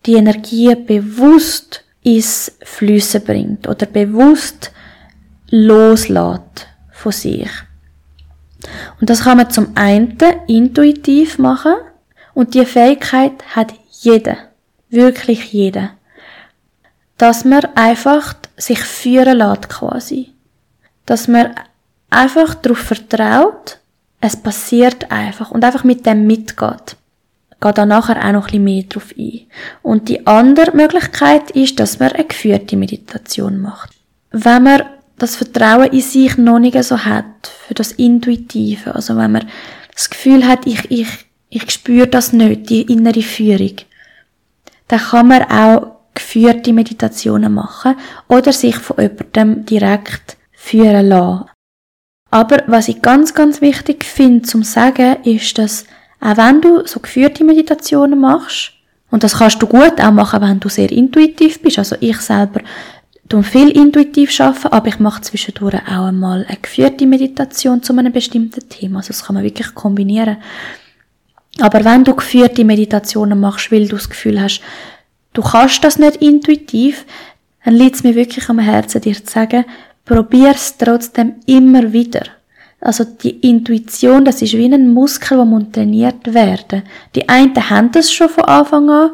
die 0.06 0.14
Energie 0.14 0.74
bewusst 0.74 1.84
ins 2.02 2.52
Flüssen 2.62 3.24
bringt 3.24 3.68
oder 3.68 3.86
bewusst 3.86 4.72
loslässt 5.50 6.66
von 6.92 7.12
sich. 7.12 7.50
Und 9.00 9.08
das 9.08 9.22
kann 9.22 9.38
man 9.38 9.50
zum 9.50 9.76
einen 9.76 10.18
intuitiv 10.46 11.38
machen 11.38 11.74
und 12.34 12.54
die 12.54 12.66
Fähigkeit 12.66 13.32
hat 13.54 13.72
jeder, 14.00 14.36
wirklich 14.90 15.52
jeder, 15.52 15.90
dass 17.16 17.44
man 17.44 17.64
einfach 17.74 18.34
sich 18.56 18.80
führen 18.80 19.38
lässt 19.38 19.68
quasi, 19.68 20.32
dass 21.06 21.28
man 21.28 21.54
einfach 22.10 22.54
darauf 22.54 22.78
vertraut, 22.78 23.78
es 24.20 24.36
passiert 24.36 25.10
einfach 25.10 25.50
und 25.50 25.64
einfach 25.64 25.84
mit 25.84 26.06
dem 26.06 26.26
mitgeht. 26.26 26.96
Geht 27.60 27.78
da 27.78 27.86
nachher 27.86 28.24
auch 28.24 28.32
noch 28.32 28.46
ein 28.46 28.62
bisschen 28.62 28.64
mehr 28.64 28.82
drauf 28.84 29.14
ein. 29.18 29.40
Und 29.82 30.08
die 30.08 30.26
andere 30.26 30.76
Möglichkeit 30.76 31.50
ist, 31.52 31.80
dass 31.80 31.98
man 31.98 32.12
eine 32.12 32.24
geführte 32.24 32.76
Meditation 32.76 33.60
macht. 33.60 33.90
Wenn 34.30 34.62
man 34.62 34.82
das 35.18 35.36
Vertrauen 35.36 35.90
in 35.90 36.00
sich 36.00 36.36
noch 36.36 36.60
nicht 36.60 36.80
so 36.84 37.04
hat, 37.04 37.50
für 37.66 37.74
das 37.74 37.92
Intuitive, 37.92 38.94
also 38.94 39.16
wenn 39.16 39.32
man 39.32 39.48
das 39.92 40.10
Gefühl 40.10 40.46
hat, 40.46 40.66
ich, 40.66 40.88
ich, 40.90 41.08
ich 41.48 41.68
spüre 41.70 42.06
das 42.06 42.32
nicht, 42.32 42.70
die 42.70 42.82
innere 42.82 43.22
Führung, 43.22 43.74
dann 44.86 45.00
kann 45.00 45.28
man 45.28 45.42
auch 45.42 45.96
geführte 46.14 46.72
Meditationen 46.72 47.52
machen 47.52 47.96
oder 48.28 48.52
sich 48.52 48.76
von 48.76 48.98
jemandem 49.00 49.64
direkt 49.64 50.36
führen 50.52 51.08
lassen. 51.08 51.46
Aber 52.30 52.62
was 52.66 52.88
ich 52.88 53.00
ganz, 53.02 53.34
ganz 53.34 53.60
wichtig 53.60 54.04
finde 54.04 54.42
zum 54.42 54.62
Sagen, 54.62 55.16
ist, 55.24 55.56
dass 55.58 55.86
auch 56.20 56.36
wenn 56.36 56.60
du 56.60 56.86
so 56.86 57.00
geführte 57.00 57.44
Meditationen 57.44 58.20
machst, 58.20 58.72
und 59.10 59.24
das 59.24 59.38
kannst 59.38 59.62
du 59.62 59.66
gut 59.66 60.00
auch 60.00 60.10
machen, 60.10 60.42
wenn 60.42 60.60
du 60.60 60.68
sehr 60.68 60.92
intuitiv 60.92 61.62
bist. 61.62 61.78
Also 61.78 61.96
ich 62.00 62.18
selber 62.18 62.60
tue 63.28 63.42
viel 63.42 63.70
intuitiv 63.70 64.38
arbeiten, 64.40 64.68
aber 64.68 64.88
ich 64.88 64.98
mache 64.98 65.22
zwischendurch 65.22 65.76
auch 65.86 66.06
einmal 66.06 66.44
eine 66.46 66.58
geführte 66.60 67.06
Meditation 67.06 67.82
zu 67.82 67.96
einem 67.96 68.12
bestimmten 68.12 68.68
Thema. 68.68 68.98
Also 68.98 69.08
das 69.08 69.24
kann 69.24 69.34
man 69.34 69.44
wirklich 69.44 69.74
kombinieren. 69.74 70.36
Aber 71.60 71.84
wenn 71.84 72.04
du 72.04 72.14
geführte 72.14 72.64
Meditationen 72.64 73.40
machst, 73.40 73.72
weil 73.72 73.88
du 73.88 73.96
das 73.96 74.08
Gefühl 74.08 74.40
hast, 74.40 74.60
du 75.32 75.42
kannst 75.42 75.82
das 75.84 75.98
nicht 75.98 76.16
intuitiv, 76.16 77.04
dann 77.64 77.74
liegt 77.74 77.96
es 77.96 78.04
mir 78.04 78.14
wirklich 78.14 78.48
am 78.48 78.58
Herzen, 78.58 79.00
dir 79.00 79.14
zu 79.14 79.30
sagen, 79.30 79.64
probier's 80.08 80.76
trotzdem 80.76 81.34
immer 81.46 81.92
wieder. 81.92 82.22
Also 82.80 83.04
die 83.04 83.38
Intuition, 83.40 84.24
das 84.24 84.40
ist 84.40 84.54
wie 84.54 84.72
ein 84.72 84.92
Muskel, 84.92 85.36
der 85.36 85.44
muss 85.44 85.64
trainiert 85.72 86.32
werden. 86.32 86.82
Die 87.14 87.28
einen 87.28 87.70
haben 87.70 87.92
das 87.92 88.12
schon 88.12 88.28
von 88.28 88.44
Anfang 88.44 88.88
an, 88.88 89.10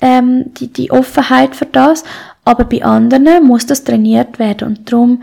ähm, 0.00 0.54
die, 0.54 0.68
die 0.68 0.90
Offenheit 0.90 1.56
für 1.56 1.66
das, 1.66 2.04
aber 2.44 2.64
bei 2.64 2.84
anderen 2.84 3.44
muss 3.44 3.66
das 3.66 3.84
trainiert 3.84 4.38
werden 4.38 4.68
und 4.68 4.92
darum 4.92 5.22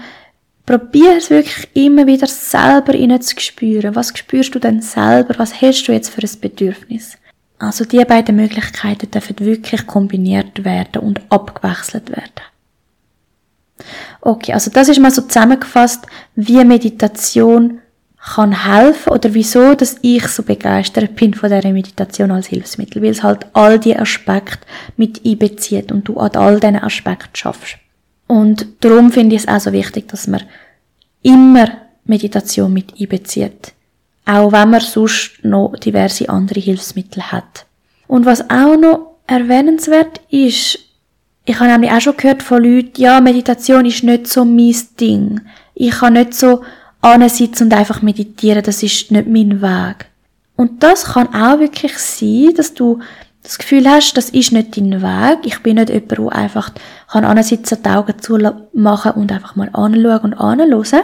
probier 0.65 1.17
es 1.17 1.29
wirklich 1.29 1.69
immer 1.73 2.07
wieder 2.07 2.27
selber 2.27 2.93
zu 3.19 3.39
spüren. 3.39 3.95
Was 3.95 4.17
spürst 4.17 4.55
du 4.55 4.59
denn 4.59 4.81
selber? 4.81 5.35
Was 5.37 5.61
hast 5.61 5.85
du 5.87 5.91
jetzt 5.91 6.09
für 6.09 6.21
ein 6.21 6.39
Bedürfnis? 6.41 7.17
Also 7.59 7.85
die 7.85 8.03
beiden 8.03 8.35
Möglichkeiten 8.35 9.11
dürfen 9.11 9.39
wirklich 9.39 9.85
kombiniert 9.85 10.63
werden 10.65 11.01
und 11.01 11.21
abgewechselt 11.29 12.09
werden. 12.09 12.41
Okay, 14.25 14.53
also 14.53 14.71
das 14.71 14.89
ist 14.89 14.99
mal 14.99 15.11
so 15.11 15.21
zusammengefasst, 15.21 16.07
wie 16.35 16.65
Meditation 16.65 17.79
kann 18.17 18.65
helfen 18.65 19.13
oder 19.13 19.31
wieso, 19.35 19.75
dass 19.75 19.97
ich 20.01 20.27
so 20.29 20.41
begeistert 20.41 21.15
bin 21.15 21.35
von 21.35 21.51
der 21.51 21.61
Meditation 21.71 22.31
als 22.31 22.47
Hilfsmittel, 22.47 23.03
weil 23.03 23.11
es 23.11 23.21
halt 23.21 23.45
all 23.53 23.79
die 23.79 23.95
Aspekte 23.95 24.65
mit 24.97 25.23
einbezieht 25.23 25.91
und 25.91 26.07
du 26.07 26.17
an 26.17 26.31
all 26.33 26.59
diesen 26.59 26.81
Aspekten 26.81 27.35
schaffst. 27.35 27.77
Und 28.25 28.65
darum 28.79 29.11
finde 29.11 29.35
ich 29.35 29.43
es 29.43 29.47
auch 29.47 29.59
so 29.59 29.71
wichtig, 29.71 30.07
dass 30.07 30.25
man 30.25 30.41
immer 31.21 31.67
Meditation 32.05 32.73
mit 32.73 32.99
einbezieht. 32.99 33.73
Auch 34.25 34.51
wenn 34.51 34.71
man 34.71 34.81
sonst 34.81 35.43
noch 35.43 35.75
diverse 35.75 36.29
andere 36.29 36.61
Hilfsmittel 36.61 37.31
hat. 37.31 37.67
Und 38.07 38.25
was 38.25 38.49
auch 38.49 38.75
noch 38.75 39.17
erwähnenswert 39.27 40.19
ist, 40.31 40.79
ich 41.45 41.59
habe 41.59 41.71
nämlich 41.71 41.91
auch 41.91 42.01
schon 42.01 42.17
gehört 42.17 42.43
von 42.43 42.63
Leuten, 42.63 42.99
ja, 43.01 43.21
Meditation 43.21 43.85
ist 43.85 44.03
nicht 44.03 44.27
so 44.27 44.43
mein 44.43 44.75
Ding. 44.99 45.41
Ich 45.75 45.91
kann 45.91 46.13
nicht 46.13 46.33
so 46.33 46.63
sitzen 47.27 47.65
und 47.65 47.73
einfach 47.73 48.01
meditieren, 48.01 48.63
das 48.63 48.81
ist 48.81 49.11
nicht 49.11 49.27
mein 49.27 49.61
Weg. 49.61 50.07
Und 50.55 50.81
das 50.81 51.05
kann 51.05 51.33
auch 51.35 51.59
wirklich 51.59 51.97
sein, 51.97 52.53
dass 52.55 52.73
du 52.73 52.99
das 53.43 53.59
Gefühl 53.59 53.87
hast, 53.87 54.15
das 54.15 54.29
ist 54.31 54.51
nicht 54.51 54.75
dein 54.75 55.03
Weg. 55.03 55.39
Ich 55.43 55.59
bin 55.59 55.75
nicht 55.75 55.89
jemand, 55.89 56.11
der 56.11 56.31
einfach 56.31 56.71
kann 57.07 57.25
ansitzen, 57.25 57.77
die 57.83 57.89
Augen 57.89 58.19
zu 58.19 58.39
machen 58.73 59.11
und 59.11 59.31
einfach 59.31 59.55
mal 59.55 59.69
anschauen 59.73 60.19
und 60.21 60.33
anhören. 60.33 61.03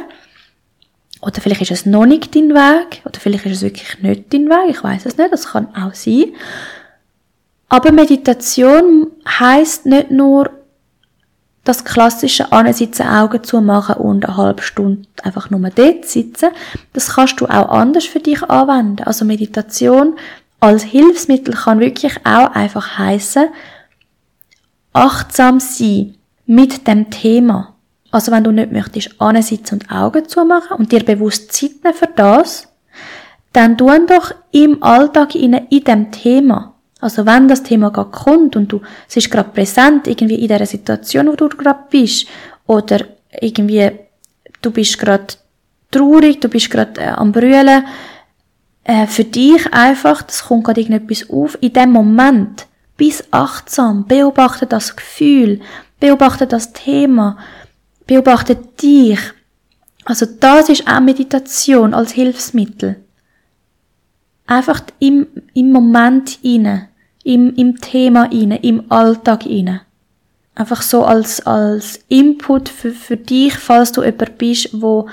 Oder 1.21 1.39
vielleicht 1.39 1.62
ist 1.62 1.71
es 1.71 1.86
noch 1.86 2.07
nicht 2.07 2.36
dein 2.36 2.50
Weg, 2.50 3.03
oder 3.05 3.19
vielleicht 3.19 3.45
ist 3.45 3.57
es 3.57 3.62
wirklich 3.62 4.01
nicht 4.01 4.33
dein 4.33 4.50
Weg, 4.50 4.71
ich 4.71 4.83
weiß 4.83 5.05
es 5.05 5.17
nicht, 5.17 5.31
das 5.31 5.50
kann 5.50 5.67
auch 5.75 5.93
sein. 5.93 6.33
Aber 7.72 7.94
Meditation 7.94 9.08
heißt 9.25 9.86
nicht 9.86 10.12
nur 10.12 10.50
das 11.63 11.86
klassische 11.86 12.51
Ansitzen, 12.51 13.08
Augen 13.08 13.46
zu 13.46 13.62
machen 13.62 13.96
und 13.96 14.25
eine 14.25 14.36
halbe 14.36 14.62
Stunde 14.62 15.08
einfach 15.24 15.50
nur 15.50 15.62
dort 15.70 16.04
sitzen. 16.04 16.50
Das 16.92 17.13
kannst 17.13 17.40
du 17.40 17.46
auch 17.46 17.70
anders 17.70 18.04
für 18.04 18.20
dich 18.20 18.44
anwenden. 18.44 19.04
Also 19.06 19.24
Meditation 19.24 20.18
als 20.60 20.84
Hilfsmittel 20.84 21.54
kann 21.54 21.80
wirklich 21.80 22.18
auch 22.25 22.51
einfach 22.51 22.98
heißen, 22.98 23.48
achtsam 24.92 25.62
sein 25.62 26.16
mit 26.46 26.90
dem 26.90 27.10
Thema. 27.10 27.75
Also 28.12 28.34
wenn 28.34 28.44
du 28.44 28.51
nicht 28.51 28.74
möchtest 28.74 29.22
ansitzen 29.22 29.75
und 29.75 29.90
Augen 29.90 30.28
zumachen 30.28 30.75
und 30.75 30.92
dir 30.92 31.06
bewusst 31.06 31.54
Zeit 31.54 31.86
nehmen 31.86 31.96
für 31.96 32.10
das, 32.13 32.68
dann 33.54 33.78
tun 33.78 34.08
doch 34.08 34.34
im 34.51 34.84
Alltag 34.84 35.36
in, 35.36 35.54
in 35.54 35.84
dem 35.86 36.12
Thema. 36.12 36.71
Also 37.01 37.25
wenn 37.25 37.48
das 37.48 37.63
Thema 37.63 37.89
gerade 37.89 38.12
kommt 38.12 38.55
und 38.55 38.72
du, 38.72 38.81
es 39.10 39.17
ist 39.17 39.31
gerade 39.31 39.50
präsent 39.50 40.08
irgendwie 40.08 40.36
in 40.36 40.48
der 40.48 40.65
Situation, 40.65 41.27
wo 41.27 41.36
du 41.36 41.50
gerade 41.50 41.79
bist, 41.89 42.27
oder 42.67 43.00
irgendwie 43.41 43.91
du 44.62 44.72
bist 44.72 45.00
gerade 45.00 45.34
traurig, 45.89 46.39
du 46.39 46.48
bist 46.48 46.70
gerade 46.70 47.01
äh, 47.01 47.08
am 47.08 47.31
brüllen, 47.31 47.86
äh, 48.84 49.08
für 49.08 49.24
dich 49.24 49.74
einfach, 49.74 50.22
das 50.22 50.43
kommt 50.46 50.63
gerade 50.63 50.81
irgendetwas 50.81 51.29
auf, 51.29 51.58
in 51.62 51.74
dem 51.74 51.91
Moment, 51.91 52.67
bis 52.98 53.24
achtsam, 53.31 54.05
beobachte 54.05 54.67
das 54.67 54.96
Gefühl, 54.96 55.60
beobachte 56.00 56.48
das 56.48 56.72
Thema, 56.72 57.38
beobachte 58.05 58.55
dich. 58.55 59.20
Also 60.05 60.25
das 60.39 60.70
ist 60.70 60.88
auch 60.88 61.00
Meditation 61.00 61.93
als 61.93 62.12
Hilfsmittel. 62.12 63.03
Einfach 64.48 64.81
im, 65.00 65.27
im 65.53 65.72
Moment 65.72 66.39
inne, 66.43 66.89
im, 67.24 67.54
im 67.56 67.78
Thema 67.80 68.32
inne, 68.32 68.58
im 68.63 68.92
Alltag 68.92 69.46
inne. 69.46 69.82
Einfach 70.56 70.82
so 70.82 71.06
als, 71.06 71.46
als 71.46 72.00
Input 72.08 72.70
für, 72.70 72.92
für 72.92 73.18
dich, 73.18 73.54
falls 73.54 73.92
du 73.92 74.04
jemand 74.04 74.38
bist, 74.38 74.70
wo 74.82 75.08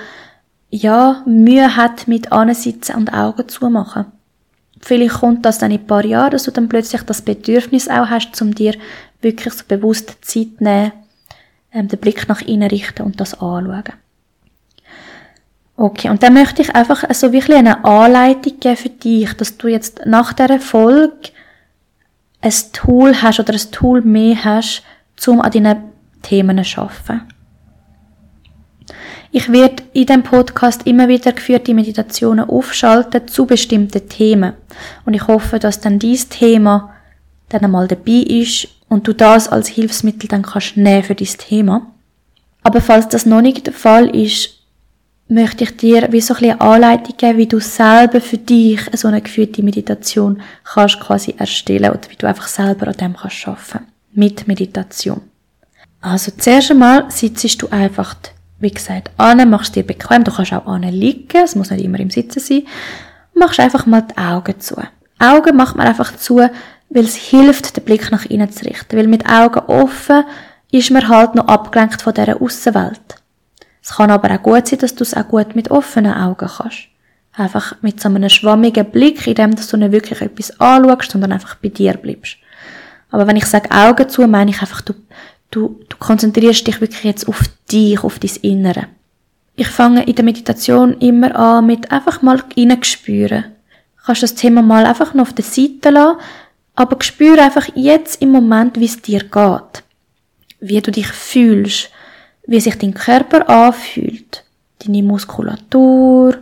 ja, 0.71 1.23
Mühe 1.27 1.77
hat 1.77 2.09
mit 2.09 2.33
Ansitzen 2.33 2.97
und 2.97 3.13
Augen 3.13 3.49
zu 3.49 3.71
machen. 3.71 4.07
Vielleicht 4.81 5.15
kommt 5.15 5.45
das 5.45 5.59
dann 5.59 5.71
in 5.71 5.81
ein 5.81 5.87
paar 5.87 6.05
Jahren, 6.05 6.31
dass 6.31 6.45
du 6.45 6.51
dann 6.51 6.69
plötzlich 6.69 7.03
das 7.03 7.23
Bedürfnis 7.23 7.89
auch 7.89 8.11
hast, 8.11 8.41
um 8.43 8.55
dir 8.55 8.75
wirklich 9.21 9.55
so 9.55 9.65
bewusst 9.67 10.19
Zeit 10.21 10.61
nehmen, 10.61 10.93
ähm, 11.73 11.89
den 11.89 11.99
Blick 11.99 12.29
nach 12.29 12.43
innen 12.43 12.69
richten 12.69 13.03
und 13.03 13.21
das 13.21 13.35
anschauen. 13.35 13.85
Okay, 15.77 16.11
und 16.11 16.23
dann 16.23 16.35
möchte 16.35 16.63
ich 16.63 16.75
einfach 16.75 17.05
so 17.15 17.33
wirklich 17.33 17.57
eine 17.57 17.85
Anleitung 17.85 18.59
geben 18.59 18.77
für 18.77 18.89
dich, 18.89 19.33
dass 19.35 19.57
du 19.57 19.69
jetzt 19.69 20.03
nach 20.07 20.33
der 20.33 20.61
Folge 20.61 21.31
ein 22.41 22.53
Tool 22.73 23.21
hast 23.21 23.41
oder 23.41 23.55
ein 23.55 23.71
Tool 23.71 24.03
mehr 24.03 24.45
hast, 24.45 24.83
um 25.27 25.41
an 25.41 25.51
deinen 25.51 25.83
Themen 26.23 26.63
zu 26.65 26.81
arbeiten. 26.81 27.23
Ich 29.31 29.53
werde 29.53 29.83
in 29.93 30.07
dem 30.07 30.23
Podcast 30.23 30.87
immer 30.87 31.09
wieder 31.09 31.33
geführte 31.33 31.75
Meditationen 31.75 32.49
aufschalten 32.49 33.29
zu 33.29 33.45
bestimmten 33.45 34.09
Themen. 34.09 34.55
Und 35.05 35.15
ich 35.15 35.27
hoffe, 35.27 35.59
dass 35.59 35.81
dann 35.81 35.99
dieses 35.99 36.31
Thema 36.31 36.95
dann 37.51 37.63
einmal 37.63 37.89
dabei 37.89 38.23
ist 38.23 38.69
und 38.89 39.07
du 39.07 39.13
das 39.13 39.49
als 39.49 39.69
Hilfsmittel 39.69 40.29
dann 40.29 40.43
kannst 40.43 40.77
nehmen 40.79 41.03
für 41.03 41.15
dieses 41.15 41.37
Thema. 41.37 41.93
Aber 42.63 42.81
falls 42.81 43.09
das 43.09 43.27
noch 43.27 43.43
nicht 43.43 43.67
der 43.67 43.75
Fall 43.75 44.15
ist, 44.17 44.58
möchte 45.29 45.65
ich 45.65 45.77
dir 45.77 46.09
wie 46.11 46.21
so 46.21 46.35
ein 46.35 46.41
bisschen 46.41 46.61
Anleitung 46.61 47.17
geben, 47.17 47.39
wie 47.39 47.47
du 47.47 47.61
selber 47.61 48.21
für 48.21 48.39
dich 48.39 48.81
so 48.95 49.09
eine 49.09 49.21
geführte 49.21 49.63
Meditation 49.63 50.41
kannst 50.65 51.01
quasi 51.01 51.35
erstellen 51.37 51.91
oder 51.91 52.09
wie 52.09 52.17
du 52.17 52.27
einfach 52.27 52.49
selber 52.49 52.89
an 52.89 52.95
dem 52.95 53.17
kannst 53.17 53.47
arbeiten. 53.47 53.87
Mit 54.13 54.49
Meditation. 54.49 55.21
Also 56.01 56.33
zuerst 56.37 56.71
einmal 56.71 57.11
sitzt 57.11 57.61
du 57.61 57.69
einfach 57.69 58.17
wie 58.61 58.71
gesagt, 58.71 59.11
an, 59.17 59.49
machst 59.49 59.77
dir 59.77 59.87
bequem, 59.87 60.25
du 60.25 60.33
kannst 60.33 60.53
auch 60.53 60.79
liegen, 60.79 61.45
es 61.45 61.55
muss 61.55 61.71
nicht 61.71 61.85
immer 61.85 62.01
im 62.01 62.11
Sitzen 62.11 62.41
sein, 62.41 62.67
machst 63.35 63.61
einfach 63.61 63.87
mal 63.87 64.03
die 64.03 64.19
Augen 64.19 64.59
zu. 64.61 64.77
Augen 65.19 65.57
macht 65.57 65.77
man 65.77 65.87
einfach 65.87 66.17
zu, 66.17 66.39
weil 66.39 67.05
es 67.05 67.15
hilft, 67.15 67.77
den 67.77 67.85
Blick 67.85 68.11
nach 68.11 68.25
innen 68.27 68.51
zu 68.51 68.65
richten, 68.65 68.97
weil 68.97 69.07
mit 69.07 69.29
Augen 69.29 69.61
offen 69.67 70.25
ist 70.71 70.91
man 70.91 71.09
halt 71.09 71.35
noch 71.35 71.47
abgelenkt 71.47 72.03
von 72.03 72.15
dieser 72.15 72.41
Außenwelt. 72.41 73.18
Es 73.89 73.97
kann 73.97 74.11
aber 74.11 74.31
auch 74.35 74.43
gut 74.43 74.69
sein, 74.69 74.81
dass 74.81 74.95
du 74.95 75.03
es 75.03 75.15
auch 75.15 75.29
gut 75.29 75.57
mit 75.57 75.71
offenen 75.71 76.13
Augen 76.13 76.49
kannst. 76.49 76.89
Einfach 77.33 77.77
mit 77.81 78.01
so 78.01 78.09
einem 78.09 78.29
schwammigen 78.29 78.91
Blick, 78.91 79.27
in 79.27 79.35
dem 79.35 79.55
dass 79.55 79.69
du 79.69 79.77
nicht 79.77 79.93
wirklich 79.93 80.21
etwas 80.21 80.59
anschaust, 80.61 81.13
sondern 81.13 81.33
einfach 81.33 81.55
bei 81.55 81.69
dir 81.69 81.95
bleibst. 81.95 82.37
Aber 83.11 83.27
wenn 83.27 83.37
ich 83.37 83.47
sage 83.47 83.71
Augen 83.71 84.09
zu, 84.09 84.27
meine 84.27 84.51
ich 84.51 84.61
einfach, 84.61 84.83
du, 84.83 84.93
Du, 85.51 85.81
du 85.89 85.97
konzentrierst 85.97 86.67
dich 86.67 86.81
wirklich 86.81 87.05
jetzt 87.05 87.27
auf 87.27 87.43
dich, 87.73 88.05
auf 88.05 88.19
dein 88.19 88.37
Innere. 88.43 88.89
Ich 89.57 89.69
fange 89.69 90.05
in 90.05 90.15
der 90.15 90.25
Meditation 90.25 90.99
immer 90.99 91.35
an 91.35 91.67
mit 91.67 91.91
einfach 91.91 92.23
mal 92.23 92.43
hineinspüren. 92.55 93.45
Du 93.97 94.05
kannst 94.05 94.23
das 94.23 94.35
Thema 94.35 94.63
mal 94.63 94.85
einfach 94.85 95.15
noch 95.15 95.23
auf 95.23 95.33
der 95.33 95.45
Seite 95.45 95.91
lassen, 95.91 96.19
aber 96.75 97.03
spüre 97.03 97.43
einfach 97.43 97.67
jetzt 97.75 98.21
im 98.21 98.31
Moment, 98.31 98.79
wie 98.79 98.85
es 98.85 99.01
dir 99.01 99.21
geht. 99.21 99.83
Wie 100.61 100.81
du 100.81 100.91
dich 100.91 101.09
fühlst, 101.09 101.91
wie 102.49 102.61
sich 102.61 102.77
dein 102.77 102.95
Körper 102.95 103.49
anfühlt, 103.49 104.45
deine 104.85 105.05
Muskulatur, 105.05 106.35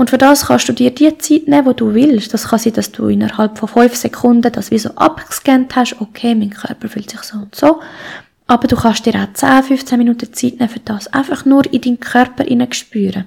und 0.00 0.08
für 0.08 0.16
das 0.16 0.46
kannst 0.46 0.66
du 0.66 0.72
dir 0.72 0.92
die 0.92 1.18
Zeit 1.18 1.46
nehmen, 1.46 1.66
wo 1.66 1.74
du 1.74 1.92
willst. 1.92 2.32
Das 2.32 2.48
kann 2.48 2.58
sein, 2.58 2.72
dass 2.72 2.90
du 2.90 3.08
innerhalb 3.08 3.58
von 3.58 3.68
fünf 3.68 3.94
Sekunden 3.96 4.50
das 4.50 4.70
wie 4.70 4.78
so 4.78 4.88
abgescannt 4.94 5.76
hast. 5.76 6.00
Okay, 6.00 6.34
mein 6.34 6.48
Körper 6.48 6.88
fühlt 6.88 7.10
sich 7.10 7.20
so 7.20 7.36
und 7.36 7.54
so. 7.54 7.80
Aber 8.46 8.66
du 8.66 8.76
kannst 8.76 9.04
dir 9.04 9.14
auch 9.16 9.30
10, 9.30 9.62
15 9.64 9.98
Minuten 9.98 10.32
Zeit 10.32 10.58
nehmen 10.58 10.70
für 10.70 10.80
das. 10.80 11.08
Einfach 11.08 11.44
nur 11.44 11.70
in 11.70 11.82
deinen 11.82 12.00
Körper 12.00 12.44
spüren. 12.70 13.26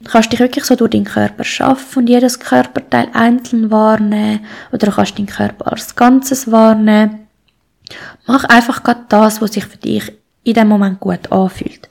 Du 0.00 0.10
kannst 0.10 0.32
dich 0.32 0.40
wirklich 0.40 0.64
so 0.64 0.74
durch 0.74 0.90
deinen 0.90 1.04
Körper 1.04 1.44
schaffen 1.44 2.00
und 2.00 2.08
jedes 2.08 2.40
Körperteil 2.40 3.08
einzeln 3.12 3.70
wahrnehmen. 3.70 4.44
Oder 4.72 4.88
du 4.88 4.92
kannst 4.92 5.16
deinen 5.16 5.26
Körper 5.26 5.70
als 5.70 5.94
Ganzes 5.94 6.50
wahrnehmen. 6.50 7.28
Mach 8.26 8.42
einfach 8.46 8.82
gerade 8.82 9.04
das, 9.08 9.40
was 9.40 9.52
sich 9.52 9.64
für 9.64 9.78
dich 9.78 10.10
in 10.44 10.54
dem 10.54 10.68
Moment 10.68 11.00
gut 11.00 11.30
anfühlt. 11.30 11.88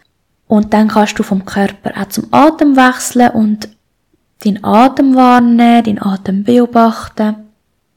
Und 0.47 0.73
dann 0.73 0.88
kannst 0.88 1.17
du 1.19 1.23
vom 1.23 1.45
Körper 1.45 1.91
auch 1.95 2.09
zum 2.09 2.27
Atem 2.31 2.75
wechseln 2.75 3.31
und 3.31 3.69
deinen 4.43 4.63
Atem 4.63 5.15
wahrnehmen, 5.15 5.83
deinen 5.83 6.01
Atem 6.01 6.43
beobachten. 6.43 7.35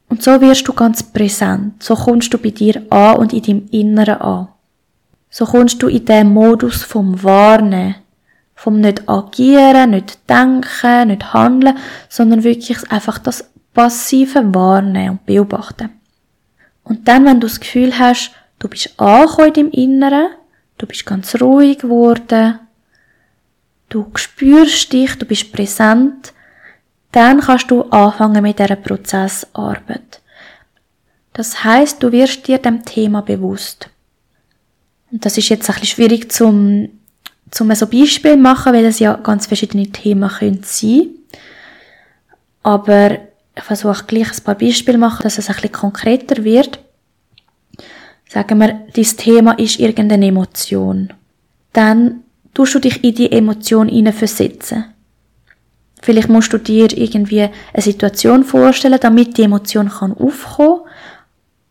Und 0.09 0.23
so 0.23 0.41
wirst 0.41 0.69
du 0.69 0.75
ganz 0.75 1.03
präsent. 1.03 1.83
So 1.83 1.95
kommst 1.95 2.35
du 2.35 2.39
bei 2.39 2.51
dir 2.51 2.83
an 2.91 3.17
und 3.17 3.33
in 3.33 3.43
deinem 3.43 3.69
Inneren 3.71 4.21
an. 4.21 4.49
So 5.31 5.47
kommst 5.47 5.83
du 5.83 5.89
in 5.89 6.05
den 6.05 6.29
Modus 6.29 6.83
vom 6.83 7.23
Warnen. 7.23 7.95
Vom 8.55 8.81
nicht 8.81 9.09
agieren, 9.09 9.91
nicht 9.91 10.19
denken, 10.29 11.09
nicht 11.09 11.33
handeln, 11.33 11.79
sondern 12.09 12.45
wirklich 12.45 12.93
einfach 12.93 13.19
das 13.19 13.51
passive 13.73 14.55
Warnen 14.55 15.11
und 15.11 15.27
Beobachten. 15.27 15.89
Und 16.85 17.09
dann, 17.09 17.25
wenn 17.25 17.41
du 17.41 17.47
das 17.47 17.61
Gefühl 17.61 17.99
hast, 17.99 18.33
du 18.59 18.69
bist 18.69 19.01
angekommen 19.01 19.49
in 19.49 19.55
deinem 19.55 19.71
Inneren, 19.71 20.27
du 20.83 20.87
bist 20.87 21.07
ganz 21.07 21.41
ruhig 21.41 21.79
geworden, 21.79 22.59
du 23.89 24.11
spürst 24.17 24.93
dich, 24.93 25.15
du 25.17 25.25
bist 25.25 25.53
präsent, 25.53 26.33
dann 27.13 27.41
kannst 27.41 27.71
du 27.71 27.83
anfangen 27.83 28.43
mit 28.43 28.59
dieser 28.59 28.77
Prozessarbeit. 28.77 30.21
Das 31.35 31.63
heißt, 31.63 32.03
du 32.03 32.11
wirst 32.11 32.49
dir 32.49 32.59
dem 32.59 32.85
Thema 32.85 33.23
bewusst. 33.23 33.89
Und 35.11 35.25
das 35.25 35.39
ist 35.39 35.51
jetzt 35.51 35.69
ein 35.69 35.75
bisschen 35.75 35.87
schwierig 35.87 36.33
zum, 36.33 36.89
zum 37.51 37.73
so 37.75 37.87
Beispiel 37.87 38.37
machen, 38.37 38.73
weil 38.73 38.85
es 38.85 38.99
ja 38.99 39.15
ganz 39.15 39.47
verschiedene 39.47 39.87
Themen 39.87 40.29
können 40.29 40.63
sein. 40.65 41.11
Aber 42.63 43.19
ich 43.55 43.63
versuche 43.63 44.05
gleich 44.05 44.33
ein 44.33 44.45
paar 44.45 44.57
Beispiele 44.57 44.99
machen, 44.99 45.23
dass 45.23 45.39
es 45.39 45.49
ein 45.49 45.55
bisschen 45.55 45.73
konkreter 45.73 46.43
wird. 46.45 46.79
Sagen 48.33 48.61
wir, 48.61 48.81
dieses 48.97 49.17
Thema 49.17 49.59
ist 49.59 49.79
irgendeine 49.79 50.29
Emotion. 50.29 51.13
Dann 51.75 52.23
tust 52.55 52.75
du 52.75 52.79
dich 52.79 53.05
in 53.05 53.15
die 53.15 53.31
Emotion 53.31 53.89
hineinversetzen. 53.89 54.87
Vielleicht 56.01 56.31
musst 56.31 56.51
du 56.51 56.57
dir 56.57 56.97
irgendwie 56.97 57.43
eine 57.43 57.83
Situation 57.83 58.43
vorstellen, 58.43 58.99
damit 58.99 59.37
die 59.37 59.43
Emotion 59.43 59.91
kann 59.91 60.17
aufkommen. 60.17 60.81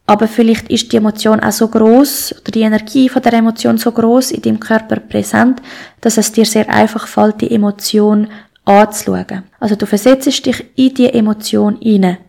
Aber 0.05 0.27
vielleicht 0.27 0.69
ist 0.69 0.91
die 0.91 0.97
Emotion 0.97 1.39
auch 1.39 1.51
so 1.51 1.67
groß 1.67 2.35
oder 2.41 2.51
die 2.51 2.61
Energie 2.61 3.09
von 3.09 3.23
der 3.23 3.33
Emotion 3.33 3.79
so 3.79 3.91
groß 3.91 4.29
in 4.29 4.43
deinem 4.43 4.59
Körper 4.59 4.97
präsent, 4.97 5.63
dass 6.01 6.19
es 6.19 6.31
dir 6.31 6.45
sehr 6.45 6.69
einfach 6.69 7.07
fällt, 7.07 7.41
die 7.41 7.49
Emotion 7.49 8.27
anzuschauen. 8.65 9.45
Also 9.59 9.75
du 9.75 9.87
versetzt 9.87 10.45
dich 10.45 10.63
in 10.75 10.93
die 10.93 11.11
Emotion 11.11 11.77
hinein. 11.81 12.19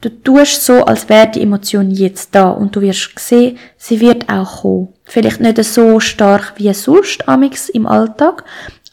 Du 0.00 0.08
tust 0.08 0.64
so, 0.64 0.84
als 0.84 1.08
wäre 1.10 1.28
die 1.30 1.42
Emotion 1.42 1.90
jetzt 1.90 2.34
da 2.34 2.48
und 2.50 2.74
du 2.74 2.80
wirst 2.80 3.18
sehen, 3.18 3.58
sie 3.76 4.00
wird 4.00 4.30
auch 4.30 4.62
kommen. 4.62 4.88
Vielleicht 5.04 5.40
nicht 5.40 5.62
so 5.62 6.00
stark 6.00 6.54
wie 6.56 6.72
sonst 6.72 7.28
amix 7.28 7.68
im 7.68 7.86
Alltag, 7.86 8.44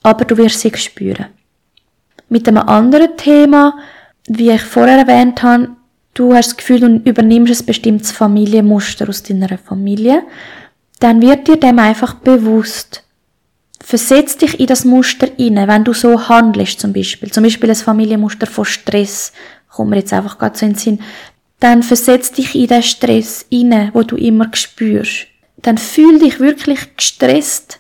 aber 0.04 0.26
du 0.26 0.36
wirst 0.36 0.60
sie 0.60 0.72
spüren. 0.76 1.28
Mit 2.28 2.48
einem 2.48 2.68
anderen 2.68 3.16
Thema, 3.16 3.78
wie 4.28 4.52
ich 4.52 4.62
vorher 4.62 4.98
erwähnt 4.98 5.44
habe, 5.44 5.70
du 6.14 6.34
hast 6.34 6.50
das 6.50 6.58
Gefühl, 6.58 6.80
du 6.82 7.10
übernimmst 7.10 7.62
ein 7.62 7.66
bestimmtes 7.66 8.12
Familienmuster 8.12 9.08
aus 9.08 9.24
deiner 9.24 9.58
Familie, 9.58 10.24
dann 11.00 11.22
wird 11.22 11.48
dir 11.48 11.58
dem 11.58 11.80
einfach 11.80 12.16
bewusst. 12.16 13.04
Versetz 13.82 14.36
dich 14.36 14.60
in 14.60 14.68
das 14.68 14.84
Muster 14.84 15.30
inne, 15.40 15.68
wenn 15.70 15.86
du 15.86 15.94
so 15.94 16.28
handelst 16.28 16.82
zum 16.82 16.92
Beispiel. 16.92 17.32
Zum 17.32 17.44
Beispiel 17.44 17.70
ein 17.70 17.76
Familienmuster 17.76 18.48
von 18.48 18.66
Stress 18.66 19.32
kommt 19.78 19.92
mir 19.92 19.98
jetzt 19.98 20.14
einfach 20.14 20.38
gerade 20.38 20.58
so 20.58 20.66
in 20.66 20.74
den 20.74 20.80
Sinn, 20.80 21.00
dann 21.60 21.84
versetz 21.84 22.32
dich 22.32 22.56
in 22.56 22.68
den 22.68 22.84
Stress 22.84 23.46
inne, 23.50 23.90
wo 23.94 24.04
du 24.04 24.16
immer 24.16 24.50
spürst. 24.54 25.28
Dann 25.58 25.78
fühl 25.78 26.20
dich 26.20 26.40
wirklich 26.40 26.96
gestresst, 26.96 27.80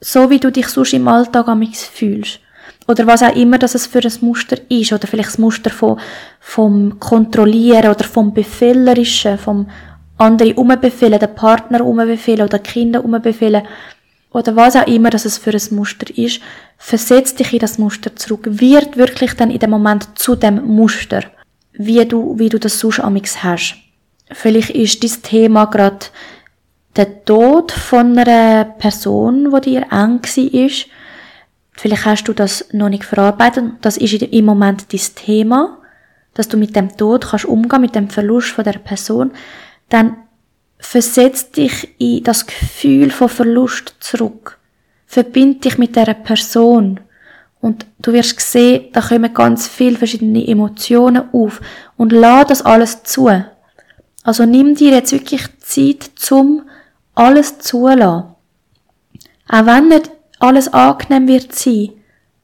so 0.00 0.30
wie 0.30 0.38
du 0.38 0.50
dich 0.50 0.68
sonst 0.68 0.94
im 0.94 1.08
Alltag 1.08 1.48
amix 1.48 1.84
fühlst. 1.84 2.40
Oder 2.86 3.06
was 3.06 3.22
auch 3.22 3.34
immer 3.34 3.58
das 3.58 3.74
es 3.74 3.86
für 3.86 4.00
ein 4.00 4.12
Muster 4.20 4.58
ist. 4.68 4.92
Oder 4.92 5.06
vielleicht 5.06 5.30
das 5.30 5.38
Muster 5.38 5.70
von, 5.70 5.98
vom 6.40 6.98
Kontrollieren 7.00 7.90
oder 7.90 8.04
vom 8.04 8.34
Befehlerischen, 8.34 9.38
vom 9.38 9.68
andere 10.18 10.54
umbefehlen, 10.54 11.18
den 11.18 11.34
Partner 11.34 11.84
umbefehlen 11.84 12.46
oder 12.46 12.58
Kinder 12.58 13.04
umbefehlen. 13.04 13.66
Oder 14.34 14.56
was 14.56 14.74
auch 14.74 14.86
immer 14.88 15.10
das 15.10 15.24
es 15.24 15.38
für 15.38 15.52
ein 15.52 15.76
Muster 15.76 16.06
ist. 16.18 16.40
Versetz 16.76 17.34
dich 17.36 17.52
in 17.52 17.60
das 17.60 17.78
Muster 17.78 18.14
zurück. 18.16 18.46
Wird 18.50 18.96
wirklich 18.96 19.34
dann 19.34 19.50
in 19.50 19.60
dem 19.60 19.70
Moment 19.70 20.18
zu 20.18 20.34
dem 20.34 20.66
Muster 20.66 21.22
wie 21.72 22.04
du, 22.04 22.38
wie 22.38 22.48
du 22.48 22.58
das 22.58 22.80
sonst 22.80 23.00
amix 23.00 23.42
hast. 23.44 23.76
Vielleicht 24.32 24.70
ist 24.70 25.02
dieses 25.02 25.22
Thema 25.22 25.66
gerade 25.66 26.06
der 26.96 27.24
Tod 27.24 27.70
von 27.70 28.18
einer 28.18 28.64
Person, 28.64 29.52
wo 29.52 29.58
dir 29.60 29.86
eng 29.90 30.20
ist. 30.36 30.86
Vielleicht 31.72 32.04
hast 32.04 32.24
du 32.24 32.32
das 32.32 32.66
noch 32.72 32.88
nicht 32.88 33.04
verarbeitet. 33.04 33.64
Das 33.82 33.96
ist 33.96 34.14
im 34.14 34.44
Moment 34.44 34.92
dein 34.92 35.00
Thema, 35.14 35.78
dass 36.34 36.48
du 36.48 36.56
mit 36.56 36.74
dem 36.74 36.96
Tod 36.96 37.28
kannst 37.30 37.44
umgehen, 37.44 37.80
mit 37.80 37.94
dem 37.94 38.08
Verlust 38.08 38.50
von 38.50 38.64
der 38.64 38.78
Person. 38.78 39.30
Dann 39.88 40.16
versetz 40.84 41.50
dich 41.50 41.88
in 41.98 42.22
das 42.22 42.46
Gefühl 42.46 43.10
von 43.10 43.28
Verlust 43.28 43.94
zurück. 44.00 44.58
Verbind 45.06 45.64
dich 45.64 45.78
mit 45.78 45.96
der 45.96 46.14
Person. 46.14 47.00
Und 47.60 47.86
du 47.98 48.12
wirst 48.12 48.38
sehen, 48.38 48.90
da 48.92 49.00
kommen 49.00 49.32
ganz 49.32 49.66
viele 49.66 49.96
verschiedene 49.96 50.46
Emotionen 50.46 51.24
auf. 51.32 51.60
Und 51.96 52.12
lass 52.12 52.46
das 52.48 52.62
alles 52.62 53.02
zu. 53.02 53.28
Also 54.22 54.44
nimm 54.44 54.74
dir 54.74 54.92
jetzt 54.92 55.12
wirklich 55.12 55.46
Zeit 55.58 56.10
zum 56.16 56.62
alles 57.14 57.58
zulassen. 57.58 58.34
Auch 59.48 59.66
wenn 59.66 59.88
nicht 59.88 60.10
alles 60.38 60.72
angenehm 60.72 61.26
wird 61.26 61.54
sein, 61.54 61.90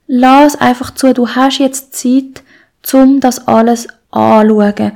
lass 0.06 0.56
einfach 0.56 0.94
zu. 0.94 1.12
Du 1.12 1.28
hast 1.28 1.58
jetzt 1.58 1.94
Zeit, 1.94 2.42
zum 2.82 3.20
das 3.20 3.46
alles 3.46 3.86
anzuschauen. 4.10 4.92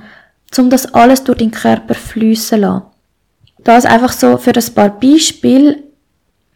zum 0.50 0.70
das 0.70 0.94
alles 0.94 1.24
durch 1.24 1.38
deinen 1.38 1.50
Körper 1.50 1.94
fließen 1.94 2.60
lassen. 2.60 2.93
Das 3.64 3.86
einfach 3.86 4.12
so 4.12 4.36
für 4.36 4.52
ein 4.54 4.74
paar 4.74 4.90
Beispiele. 4.90 5.82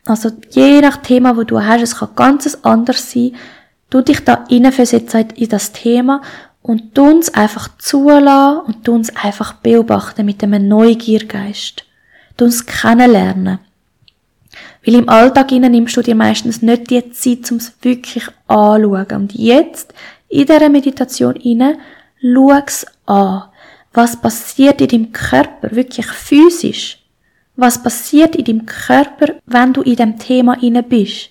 Also 0.04 0.30
je 0.50 0.80
nach 0.80 0.98
Thema, 0.98 1.36
wo 1.36 1.42
du 1.42 1.60
hast, 1.60 1.82
es 1.82 1.96
kann 1.96 2.10
ganz 2.14 2.58
anders 2.62 3.10
sein, 3.10 3.32
Du 3.90 4.02
dich 4.02 4.22
da 4.22 4.44
hineinversetzen 4.48 5.30
in 5.30 5.48
das 5.48 5.72
Thema 5.72 6.20
und 6.60 6.94
tu 6.94 7.08
uns 7.08 7.32
einfach 7.32 7.70
zulassen 7.78 8.60
und 8.66 8.84
tu 8.84 8.92
uns 8.92 9.14
einfach 9.16 9.54
beobachten 9.54 10.26
mit 10.26 10.42
einem 10.42 10.68
Neugiergeist. 10.68 11.84
Tu 12.36 12.44
uns 12.44 12.66
kennenlernen. 12.66 13.60
Weil 14.84 14.94
im 14.94 15.08
Alltag 15.08 15.50
nimmst 15.52 15.96
du 15.96 16.02
dir 16.02 16.14
meistens 16.14 16.60
nicht 16.60 16.90
die 16.90 17.10
Zeit, 17.12 17.50
um 17.50 17.56
es 17.56 17.72
wirklich 17.80 18.28
anzuschauen. 18.46 19.22
Und 19.22 19.32
jetzt, 19.32 19.94
in 20.28 20.46
dieser 20.46 20.68
Meditation 20.68 21.36
inne, 21.36 21.78
schau 22.20 22.52
an. 23.06 23.44
Was 23.94 24.20
passiert 24.20 24.82
in 24.82 24.88
deinem 24.88 25.12
Körper, 25.12 25.74
wirklich 25.74 26.06
physisch? 26.06 26.97
Was 27.60 27.82
passiert 27.82 28.36
in 28.36 28.44
deinem 28.44 28.66
Körper, 28.66 29.34
wenn 29.46 29.72
du 29.72 29.82
in 29.82 29.96
dem 29.96 30.16
Thema 30.16 30.62
inne 30.62 30.84
bist? 30.84 31.30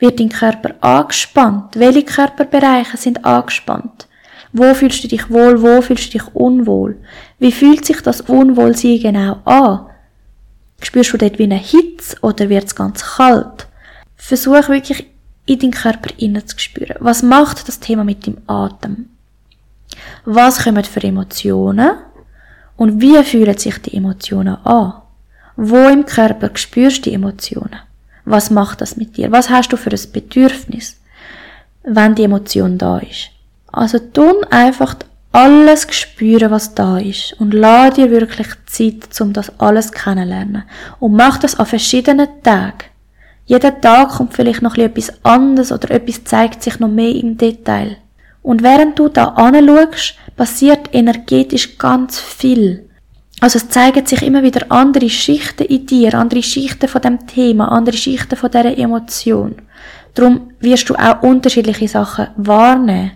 Wird 0.00 0.18
dein 0.18 0.30
Körper 0.30 0.74
angespannt? 0.80 1.76
Welche 1.76 2.02
Körperbereiche 2.02 2.96
sind 2.96 3.24
angespannt? 3.24 4.08
Wo 4.52 4.74
fühlst 4.74 5.04
du 5.04 5.06
dich 5.06 5.30
wohl, 5.30 5.62
wo 5.62 5.80
fühlst 5.80 6.08
du 6.08 6.18
dich 6.18 6.34
unwohl? 6.34 6.98
Wie 7.38 7.52
fühlt 7.52 7.84
sich 7.84 8.00
das 8.00 8.22
Unwohlsein 8.22 8.98
genau 8.98 9.38
an? 9.44 9.86
Spürst 10.82 11.12
du 11.12 11.18
dort 11.18 11.38
wie 11.38 11.44
eine 11.44 11.54
Hitze 11.54 12.16
oder 12.20 12.48
wird 12.48 12.64
es 12.64 12.74
ganz 12.74 13.04
kalt? 13.04 13.68
Versuch 14.16 14.68
wirklich 14.68 15.06
in 15.46 15.60
deinen 15.60 15.70
Körper 15.70 16.10
zu 16.46 16.58
spüren. 16.58 16.96
Was 16.98 17.22
macht 17.22 17.68
das 17.68 17.78
Thema 17.78 18.02
mit 18.02 18.26
dem 18.26 18.38
Atem? 18.48 19.08
Was 20.24 20.64
kommen 20.64 20.82
für 20.82 21.04
Emotionen? 21.04 21.92
Und 22.76 23.00
wie 23.00 23.22
fühlen 23.22 23.56
sich 23.56 23.78
die 23.78 23.96
Emotionen 23.96 24.56
an? 24.64 25.02
Wo 25.60 25.88
im 25.88 26.06
Körper 26.06 26.50
spürst 26.54 26.98
du 26.98 27.10
die 27.10 27.14
Emotionen? 27.14 27.80
Was 28.24 28.48
macht 28.48 28.80
das 28.80 28.96
mit 28.96 29.16
dir? 29.16 29.32
Was 29.32 29.50
hast 29.50 29.72
du 29.72 29.76
für 29.76 29.90
ein 29.90 30.12
Bedürfnis, 30.12 31.00
wenn 31.82 32.14
die 32.14 32.22
Emotion 32.22 32.78
da 32.78 32.98
ist? 32.98 33.30
Also 33.72 33.98
tun 33.98 34.44
einfach 34.50 34.94
alles 35.32 35.88
spüren, 35.90 36.52
was 36.52 36.76
da 36.76 36.98
ist 36.98 37.34
und 37.40 37.54
lass 37.54 37.94
dir 37.94 38.08
wirklich 38.12 38.46
Zeit, 38.66 39.20
um 39.20 39.32
das 39.32 39.50
alles 39.58 39.90
kennenzulernen. 39.90 40.62
Und 41.00 41.14
mach 41.16 41.38
das 41.38 41.58
an 41.58 41.66
verschiedenen 41.66 42.28
Tagen. 42.44 42.84
Jeden 43.46 43.80
Tag 43.80 44.10
kommt 44.10 44.34
vielleicht 44.34 44.62
noch 44.62 44.76
etwas 44.76 45.12
anderes 45.24 45.72
oder 45.72 45.90
etwas 45.90 46.22
zeigt 46.22 46.62
sich 46.62 46.78
noch 46.78 46.88
mehr 46.88 47.16
im 47.16 47.36
Detail. 47.36 47.96
Und 48.42 48.62
während 48.62 48.96
du 48.96 49.08
da 49.08 49.24
anschaust, 49.24 50.14
passiert 50.36 50.90
energetisch 50.92 51.78
ganz 51.78 52.20
viel. 52.20 52.87
Also 53.40 53.58
es 53.58 53.68
zeigen 53.68 54.04
sich 54.04 54.22
immer 54.22 54.42
wieder 54.42 54.66
andere 54.70 55.08
Schichten 55.08 55.64
in 55.64 55.86
dir, 55.86 56.14
andere 56.14 56.42
Schichten 56.42 56.88
von 56.88 57.02
dem 57.02 57.26
Thema, 57.26 57.70
andere 57.70 57.96
Schichten 57.96 58.36
von 58.36 58.50
dieser 58.50 58.76
Emotion. 58.76 59.54
Darum 60.14 60.50
wirst 60.60 60.88
du 60.90 60.94
auch 60.96 61.22
unterschiedliche 61.22 61.86
Sachen 61.86 62.28
wahrnehmen. 62.36 63.12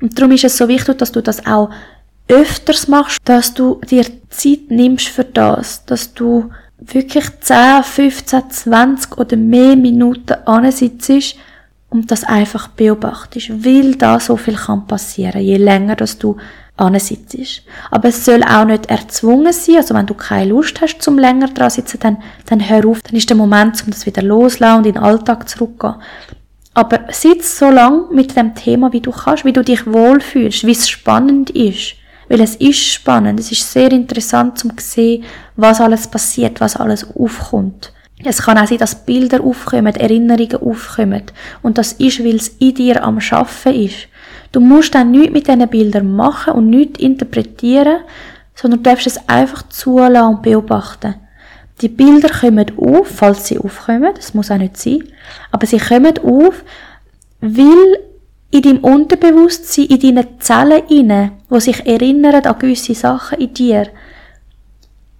Und 0.00 0.18
darum 0.18 0.32
ist 0.32 0.44
es 0.44 0.56
so 0.56 0.68
wichtig, 0.68 0.98
dass 0.98 1.12
du 1.12 1.22
das 1.22 1.46
auch 1.46 1.70
öfters 2.28 2.88
machst, 2.88 3.16
dass 3.24 3.54
du 3.54 3.80
dir 3.90 4.04
Zeit 4.28 4.70
nimmst 4.70 5.08
für 5.08 5.24
das, 5.24 5.84
dass 5.86 6.12
du 6.12 6.50
wirklich 6.78 7.24
10, 7.40 7.82
15, 7.82 8.50
20 8.50 9.18
oder 9.18 9.36
mehr 9.36 9.76
Minuten 9.76 10.34
ansitzt 10.44 11.36
und 11.90 12.10
das 12.10 12.24
einfach 12.24 12.68
beobachtest, 12.68 13.64
weil 13.64 13.94
da 13.94 14.20
so 14.20 14.36
viel 14.36 14.54
kann 14.54 14.86
passieren, 14.86 15.40
je 15.40 15.56
länger 15.56 15.96
dass 15.96 16.18
du 16.18 16.36
ansitzt. 16.78 17.62
Aber 17.90 18.08
es 18.08 18.24
soll 18.24 18.42
auch 18.42 18.64
nicht 18.64 18.86
erzwungen 18.86 19.52
sein. 19.52 19.76
Also 19.76 19.94
wenn 19.94 20.06
du 20.06 20.14
keine 20.14 20.50
Lust 20.50 20.80
hast, 20.80 21.02
zum 21.02 21.18
länger 21.18 21.48
dran 21.48 21.70
sitzen, 21.70 21.98
dann, 22.00 22.22
dann 22.46 22.68
hör 22.68 22.86
auf. 22.86 23.02
Dann 23.02 23.16
ist 23.16 23.28
der 23.28 23.36
Moment, 23.36 23.82
um 23.84 23.90
das 23.90 24.06
wieder 24.06 24.22
loszulassen 24.22 24.78
und 24.78 24.86
in 24.86 24.94
den 24.94 25.02
Alltag 25.02 25.48
zurückzugehen. 25.48 25.96
Aber 26.74 27.00
sitz 27.10 27.58
so 27.58 27.70
lang 27.70 28.04
mit 28.12 28.36
dem 28.36 28.54
Thema, 28.54 28.92
wie 28.92 29.00
du 29.00 29.10
kannst, 29.10 29.44
wie 29.44 29.52
du 29.52 29.64
dich 29.64 29.86
wohlfühlst, 29.86 30.64
wie 30.64 30.72
es 30.72 30.88
spannend 30.88 31.50
ist. 31.50 31.94
Weil 32.28 32.40
es 32.40 32.54
ist 32.56 32.84
spannend, 32.84 33.40
es 33.40 33.50
ist 33.50 33.72
sehr 33.72 33.90
interessant 33.90 34.58
zum 34.58 34.72
sehen, 34.78 35.24
was 35.56 35.80
alles 35.80 36.06
passiert, 36.06 36.60
was 36.60 36.76
alles 36.76 37.06
aufkommt. 37.16 37.92
Es 38.24 38.42
kann 38.42 38.58
auch 38.58 38.66
sein, 38.66 38.78
dass 38.78 39.06
Bilder 39.06 39.42
aufkommen, 39.42 39.94
Erinnerungen 39.94 40.56
aufkommen. 40.56 41.22
Und 41.62 41.78
das 41.78 41.92
ist, 41.92 42.22
weil 42.22 42.36
es 42.36 42.48
in 42.58 42.74
dir 42.74 43.02
am 43.02 43.20
Schaffen 43.20 43.74
ist. 43.74 44.08
Du 44.52 44.60
musst 44.60 44.94
dann 44.94 45.10
nichts 45.10 45.32
mit 45.32 45.46
diesen 45.46 45.68
Bildern 45.68 46.14
machen 46.14 46.54
und 46.54 46.70
nichts 46.70 47.00
interpretieren, 47.00 47.98
sondern 48.54 48.82
du 48.82 48.90
darfst 48.90 49.06
es 49.06 49.28
einfach 49.28 49.68
zulassen 49.68 50.36
und 50.36 50.42
beobachten. 50.42 51.14
Die 51.80 51.88
Bilder 51.88 52.28
kommen 52.28 52.66
auf, 52.76 53.06
falls 53.06 53.46
sie 53.46 53.58
aufkommen, 53.58 54.12
das 54.14 54.34
muss 54.34 54.50
auch 54.50 54.56
nicht 54.56 54.76
sein, 54.76 55.04
aber 55.52 55.66
sie 55.66 55.78
kommen 55.78 56.18
auf, 56.24 56.64
weil 57.40 57.98
in 58.50 58.62
deinem 58.62 58.78
Unterbewusstsein, 58.82 59.86
in 59.86 60.00
deinen 60.00 60.40
Zellen 60.40 60.82
inne, 60.88 61.32
wo 61.48 61.60
sich 61.60 61.86
erinnern 61.86 62.34
an 62.34 62.58
gewisse 62.58 62.94
Sachen 62.94 63.38
in 63.38 63.54
dir, 63.54 63.86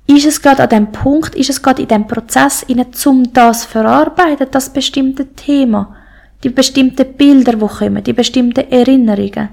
ist 0.09 0.27
es 0.27 0.41
gerade 0.41 0.63
an 0.63 0.71
dem 0.71 0.91
Punkt, 0.91 1.35
ist 1.35 1.51
es 1.51 1.63
gerade 1.63 1.83
in 1.83 1.89
dem 1.89 2.07
Prozess 2.07 2.65
inne, 2.65 2.87
um 3.05 3.33
das 3.33 3.65
verarbeiten, 3.65 4.49
das 4.51 4.71
bestimmte 4.71 5.27
Thema 5.35 5.95
die 6.43 6.51
bestimmten 6.51 7.15
Bilder, 7.15 7.53
die 7.53 7.67
kommen, 7.67 8.05
die 8.05 8.13
bestimmten 8.13 8.71
Erinnerungen. 8.71 9.49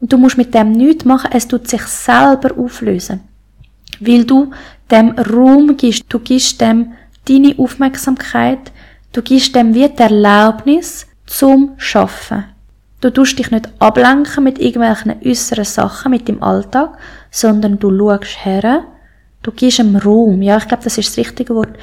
Und 0.00 0.12
du 0.12 0.18
musst 0.18 0.36
mit 0.36 0.54
dem 0.54 0.72
nichts 0.72 1.04
machen, 1.04 1.30
es 1.32 1.48
tut 1.48 1.68
sich 1.68 1.82
selber 1.82 2.56
auflösen. 2.58 3.20
Weil 4.00 4.24
du 4.24 4.50
dem 4.90 5.10
Raum 5.10 5.76
gibst, 5.76 6.04
du 6.08 6.18
gibst 6.18 6.60
dem 6.60 6.92
deine 7.28 7.54
Aufmerksamkeit, 7.58 8.72
du 9.12 9.22
gibst 9.22 9.54
dem 9.54 9.74
wie 9.74 9.88
die 9.88 10.02
Erlaubnis 10.02 11.06
zum 11.26 11.72
Schaffen. 11.76 12.44
Du 13.00 13.10
tust 13.10 13.38
dich 13.38 13.50
nicht 13.50 13.68
ablenken 13.78 14.44
mit 14.44 14.58
irgendwelchen 14.58 15.16
äußeren 15.24 15.64
Sachen, 15.64 16.10
mit 16.10 16.28
dem 16.28 16.42
Alltag, 16.42 16.96
sondern 17.30 17.78
du 17.78 17.90
schaust 17.90 18.44
her, 18.44 18.84
du 19.42 19.52
gibst 19.52 19.78
ihm 19.78 19.96
Raum. 19.96 20.42
Ja, 20.42 20.56
ich 20.56 20.68
glaube, 20.68 20.84
das 20.84 20.98
ist 20.98 21.10
das 21.10 21.18
richtige 21.18 21.54
Wort. 21.54 21.76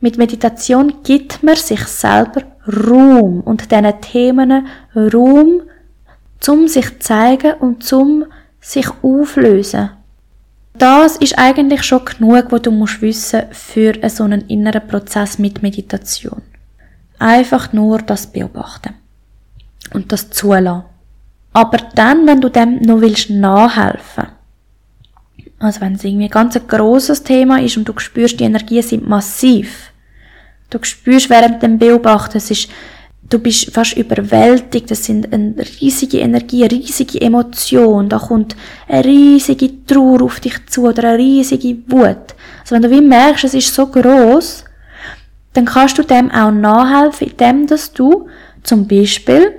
Mit 0.00 0.16
Meditation 0.16 1.02
gibt 1.02 1.42
man 1.42 1.56
sich 1.56 1.84
selber 1.86 2.42
Raum 2.66 3.40
und 3.40 3.70
diesen 3.70 4.00
Themen 4.00 4.66
Raum, 4.94 5.62
zum 6.38 6.68
sich 6.68 7.00
zeigen 7.00 7.54
und 7.54 7.82
zum 7.82 8.24
sich 8.60 8.88
auflösen. 9.02 9.90
Das 10.74 11.16
ist 11.16 11.36
eigentlich 11.36 11.82
schon 11.82 12.04
genug, 12.04 12.46
was 12.50 12.62
du 12.62 12.70
musst 12.70 13.02
wissen 13.02 13.42
für 13.50 13.94
so 14.08 14.22
einen 14.22 14.42
inneren 14.42 14.86
Prozess 14.86 15.38
mit 15.38 15.62
Meditation. 15.62 16.42
Einfach 17.18 17.72
nur 17.72 17.98
das 17.98 18.28
beobachten 18.28 18.94
und 19.92 20.12
das 20.12 20.30
zulassen. 20.30 20.84
Aber 21.52 21.78
dann, 21.96 22.26
wenn 22.28 22.40
du 22.40 22.48
dem 22.48 22.80
noch 22.82 23.00
willst 23.00 23.30
nachhelfen, 23.30 24.28
also 25.58 25.80
wenn 25.80 25.94
es 25.94 26.04
irgendwie 26.04 26.26
ein 26.26 26.30
ganz 26.30 26.58
grosses 26.66 27.22
Thema 27.22 27.60
ist 27.60 27.76
und 27.76 27.88
du 27.88 27.98
spürst, 27.98 28.38
die 28.38 28.44
Energien 28.44 28.82
sind 28.82 29.08
massiv, 29.08 29.92
du 30.70 30.78
spürst 30.82 31.30
während 31.30 31.62
dem 31.62 31.78
Beobachten, 31.78 32.38
es 32.38 32.50
ist, 32.50 32.68
du 33.28 33.38
bist 33.40 33.72
fast 33.72 33.96
überwältigt, 33.96 34.90
das 34.90 35.04
sind 35.04 35.32
eine 35.32 35.56
riesige 35.80 36.18
Energie, 36.18 36.62
eine 36.62 36.72
riesige 36.72 37.20
Emotion, 37.20 38.08
da 38.08 38.18
kommt 38.18 38.54
eine 38.86 39.04
riesige 39.04 39.84
Trauer 39.84 40.22
auf 40.22 40.40
dich 40.40 40.66
zu 40.66 40.86
oder 40.86 41.10
eine 41.10 41.18
riesige 41.18 41.76
Wut. 41.88 42.34
Also 42.60 42.74
wenn 42.74 42.82
du 42.82 42.90
wie 42.90 43.00
merkst, 43.00 43.44
es 43.44 43.54
ist 43.54 43.74
so 43.74 43.88
groß, 43.88 44.64
dann 45.54 45.64
kannst 45.64 45.98
du 45.98 46.02
dem 46.04 46.30
auch 46.30 46.52
nachhelfen, 46.52 47.28
indem 47.28 47.66
dass 47.66 47.92
du 47.92 48.28
zum 48.62 48.86
Beispiel 48.86 49.54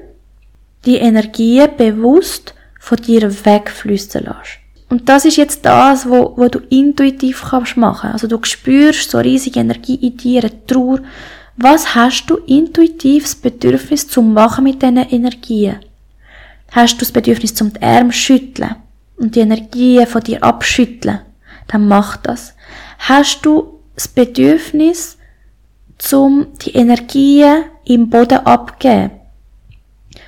die 0.85 0.95
Energie 0.95 1.65
bewusst 1.77 2.53
von 2.79 2.97
dir 2.97 3.29
wegfließen 3.45 4.23
lässt. 4.23 4.58
Und 4.89 5.07
das 5.07 5.25
ist 5.25 5.37
jetzt 5.37 5.65
das, 5.65 6.09
wo, 6.09 6.33
wo 6.35 6.47
du 6.47 6.59
intuitiv 6.69 7.45
kannst 7.49 7.77
machen. 7.77 8.11
Also 8.11 8.27
du 8.27 8.39
spürst 8.43 9.11
so 9.11 9.19
riesige 9.19 9.59
Energie 9.59 9.95
in 9.95 10.17
dir, 10.17 10.41
eine 10.41 10.65
Trauer. 10.65 10.99
Was 11.57 11.93
hast 11.93 12.25
du 12.27 12.37
intuitiv 12.37 13.23
das 13.23 13.35
Bedürfnis 13.35 14.07
zu 14.07 14.21
machen 14.21 14.63
mit 14.63 14.81
diesen 14.81 14.97
Energien? 14.97 15.79
Hast 16.71 16.95
du 16.95 16.99
das 16.99 17.11
Bedürfnis 17.11 17.53
zum 17.53 17.73
die 17.73 17.81
Arme 17.81 18.13
schütteln 18.13 18.75
und 19.17 19.35
die 19.35 19.41
Energien 19.41 20.07
von 20.07 20.21
dir 20.21 20.43
abschütteln? 20.43 21.19
Dann 21.67 21.87
mach 21.87 22.17
das. 22.17 22.55
Hast 22.99 23.45
du 23.45 23.79
das 23.95 24.07
Bedürfnis, 24.07 25.17
zum 25.97 26.47
die 26.61 26.71
Energien 26.71 27.65
im 27.85 28.09
Boden 28.09 28.39
abgeben? 28.45 29.11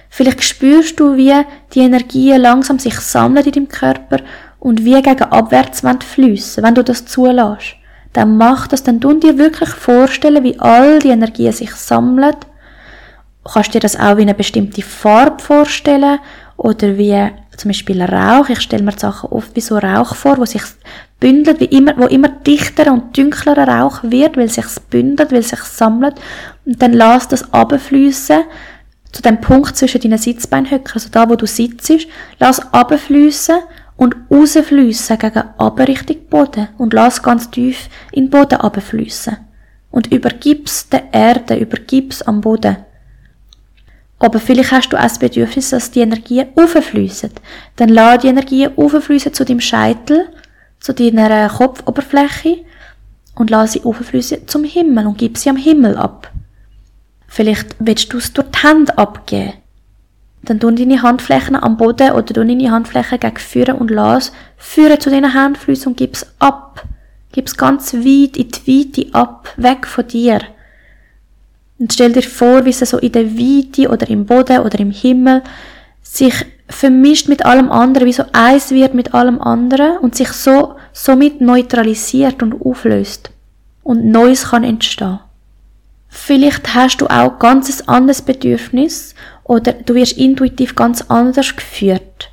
Vielleicht 0.10 0.43
spürst 0.43 1.00
du, 1.00 1.15
wie 1.15 1.34
die 1.74 1.80
Energien 1.80 2.41
langsam 2.41 2.78
sich 2.78 3.00
sammeln 3.00 3.45
in 3.45 3.52
deinem 3.54 3.69
Körper 3.69 4.17
und 4.62 4.86
wie 4.86 5.02
gegen 5.02 5.24
abwärts 5.24 5.82
fließen, 5.82 6.63
wenn 6.63 6.76
du 6.76 6.84
das 6.84 7.06
zulässt. 7.06 7.76
Dann 8.13 8.38
mach 8.38 8.67
das, 8.67 8.84
dann 8.84 9.02
tun 9.02 9.19
dir 9.19 9.38
wirklich 9.38 9.69
vorstellen, 9.69 10.43
wie 10.43 10.60
all 10.60 11.00
die 11.00 11.10
Energien 11.10 11.52
sich 11.52 11.71
sammeln. 11.71 12.36
Du 13.43 13.52
kannst 13.52 13.74
dir 13.74 13.80
das 13.80 14.00
auch 14.00 14.17
wie 14.17 14.21
eine 14.21 14.36
bestimmte 14.36 14.84
Farbe 14.84 15.41
vorstellen 15.41 16.19
oder 16.58 16.97
wie 16.97 17.32
zum 17.58 17.69
Beispiel 17.69 18.04
Rauch. 18.04 18.50
Ich 18.50 18.62
stelle 18.62 18.84
mir 18.84 18.91
die 18.91 19.00
Sachen 19.00 19.32
oft 19.32 19.56
wie 19.56 19.62
so 19.62 19.78
Rauch 19.80 20.13
vor, 20.13 20.38
wo 20.38 20.45
sich 20.45 20.62
bündelt, 21.19 21.60
wie 21.60 21.65
immer, 21.65 21.97
wo 21.97 22.06
immer 22.06 22.30
dichter 22.30 22.93
und 22.93 23.17
dünklerer 23.17 23.67
Rauch 23.67 24.04
wird, 24.04 24.38
weil 24.38 24.50
sich 24.50 24.65
bündelt, 24.91 25.32
weil 25.32 25.41
sich 25.41 25.62
sammelt 25.62 26.15
und 26.65 26.80
dann 26.82 26.93
lass 26.93 27.28
das 27.28 27.52
abfließen 27.52 28.43
zu 29.12 29.21
dem 29.24 29.41
Punkt 29.41 29.76
zwischen 29.76 30.02
deinen 30.02 30.17
Sitzbeinhöcker, 30.19 30.93
also 30.95 31.10
da, 31.12 31.28
wo 31.28 31.36
du 31.36 31.47
sitzt, 31.47 32.08
lass 32.39 32.74
abfließen 32.74 33.58
und 34.02 34.16
rausfließen 34.32 35.20
gegen 35.20 35.44
aber 35.60 35.88
Richtung 35.88 36.26
Boden 36.28 36.70
und 36.80 36.92
lass 36.92 37.22
ganz 37.22 37.52
tief 37.52 37.88
in 38.12 38.26
den 38.26 38.30
Boden 38.32 38.56
abfließen 38.56 39.38
und 39.92 40.12
übergib's 40.12 40.90
der 40.90 41.14
Erde, 41.14 41.56
übergib's 41.58 42.24
am 42.24 42.42
Boden. 42.42 42.78
Aber 44.18 44.40
vielleicht 44.40 44.72
hast 44.72 44.90
du 44.90 44.98
auch 44.98 45.04
das 45.04 45.20
Bedürfnis, 45.20 45.70
dass 45.70 45.92
die 45.92 46.00
Energien 46.00 46.48
auffließen. 46.56 47.30
Dann 47.76 47.90
lass 47.90 48.24
die 48.24 48.30
Energien 48.30 48.76
auffließen 48.76 49.36
zu 49.36 49.46
deinem 49.46 49.62
Scheitel, 49.62 50.30
zu 50.80 50.96
deiner 50.96 51.48
Kopfoberfläche 51.50 52.66
und 53.36 53.52
lass 53.52 53.74
sie 53.74 53.84
auffließen 53.84 54.48
zum 54.48 54.64
Himmel 54.64 55.06
und 55.06 55.20
gib 55.20 55.38
sie 55.38 55.52
am 55.52 55.58
Himmel 55.58 55.96
ab. 55.96 56.32
Vielleicht 57.28 57.76
willst 57.78 58.12
du 58.12 58.18
es 58.18 58.34
durch 58.34 58.48
die 58.48 58.68
Hände 58.68 58.98
abgeben 58.98 59.61
dann 60.43 60.60
tun 60.60 60.75
deine 60.75 61.01
Handflächen 61.01 61.56
am 61.56 61.77
Boden 61.77 62.12
oder 62.12 62.25
tun 62.25 62.47
deine 62.47 62.71
Handflächen 62.71 63.19
gegen 63.19 63.38
Führen 63.38 63.75
und 63.77 63.91
lass 63.91 64.32
Führen 64.58 64.99
zu 64.99 65.10
deinen 65.10 65.34
Handflüssen 65.34 65.89
und 65.89 65.97
gib's 65.97 66.25
ab. 66.39 66.84
Gib's 67.32 67.56
ganz 67.56 67.93
weit 67.93 68.38
in 68.38 68.49
die 68.49 68.67
Weite 68.67 69.13
ab, 69.13 69.54
weg 69.58 69.88
von 69.88 70.08
dir. 70.08 70.41
Und 71.80 71.93
stell 71.93 72.12
dir 72.12 72.23
vor, 72.23 72.65
wie 72.65 72.71
es 72.71 72.80
so 72.80 72.97
in 72.97 73.12
der 73.12 73.38
Weite 73.38 73.89
oder 73.89 74.10
im 74.10 74.25
Boden 74.25 74.60
oder 74.60 74.80
im 74.80 74.91
Himmel 74.91 75.41
sich 76.01 76.45
vermischt 76.67 77.27
mit 77.27 77.45
allem 77.45 77.71
anderen, 77.71 78.08
wie 78.08 78.13
so 78.13 78.23
eins 78.34 78.71
wird 78.71 78.93
mit 78.93 79.13
allem 79.13 79.41
anderen 79.41 79.97
und 79.97 80.15
sich 80.15 80.30
so, 80.30 80.75
somit 80.93 81.41
neutralisiert 81.41 82.43
und 82.43 82.62
auflöst. 82.65 83.32
Und 83.84 84.06
Neues 84.06 84.49
kann 84.49 84.63
entstehen. 84.63 85.19
Vielleicht 86.08 86.75
hast 86.75 86.97
du 86.97 87.08
auch 87.08 87.39
ganz 87.39 87.82
ein 87.82 87.88
anderes 87.88 88.21
Bedürfnis 88.21 89.15
oder 89.43 89.73
du 89.73 89.95
wirst 89.95 90.17
intuitiv 90.17 90.75
ganz 90.75 91.01
anders 91.10 91.56
geführt. 91.56 92.30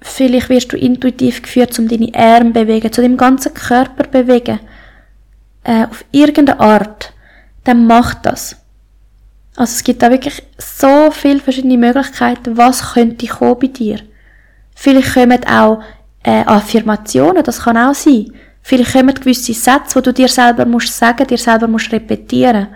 Vielleicht 0.00 0.48
wirst 0.48 0.72
du 0.72 0.76
intuitiv 0.76 1.42
geführt, 1.42 1.78
um 1.78 1.88
deine 1.88 2.14
Arme 2.14 2.52
zu 2.52 2.52
bewegen, 2.52 2.92
zu 2.92 3.02
deinem 3.02 3.16
ganzen 3.16 3.52
Körper 3.52 4.04
zu 4.04 4.10
bewegen. 4.10 4.60
Äh, 5.62 5.84
auf 5.84 6.04
irgendeine 6.10 6.60
Art. 6.60 7.12
Dann 7.64 7.86
mach 7.86 8.14
das. 8.14 8.56
Also 9.56 9.72
es 9.74 9.84
gibt 9.84 10.02
da 10.02 10.10
wirklich 10.10 10.42
so 10.56 11.10
viele 11.10 11.40
verschiedene 11.40 11.76
Möglichkeiten, 11.76 12.56
was 12.56 12.94
könnte 12.94 13.26
kommen 13.26 13.58
bei 13.60 13.66
dir. 13.66 14.00
Vielleicht 14.74 15.12
kommen 15.12 15.44
auch 15.46 15.82
äh, 16.22 16.44
Affirmationen, 16.46 17.42
das 17.42 17.60
kann 17.62 17.76
auch 17.76 17.94
sein. 17.94 18.32
Vielleicht 18.62 18.92
kommen 18.92 19.14
gewisse 19.14 19.52
Sätze, 19.52 19.96
wo 19.96 20.00
du 20.00 20.12
dir 20.12 20.28
selber 20.28 20.64
musst 20.64 20.96
sagen, 20.96 21.26
dir 21.26 21.38
selber 21.38 21.66
musst 21.66 21.92
repetieren. 21.92 22.68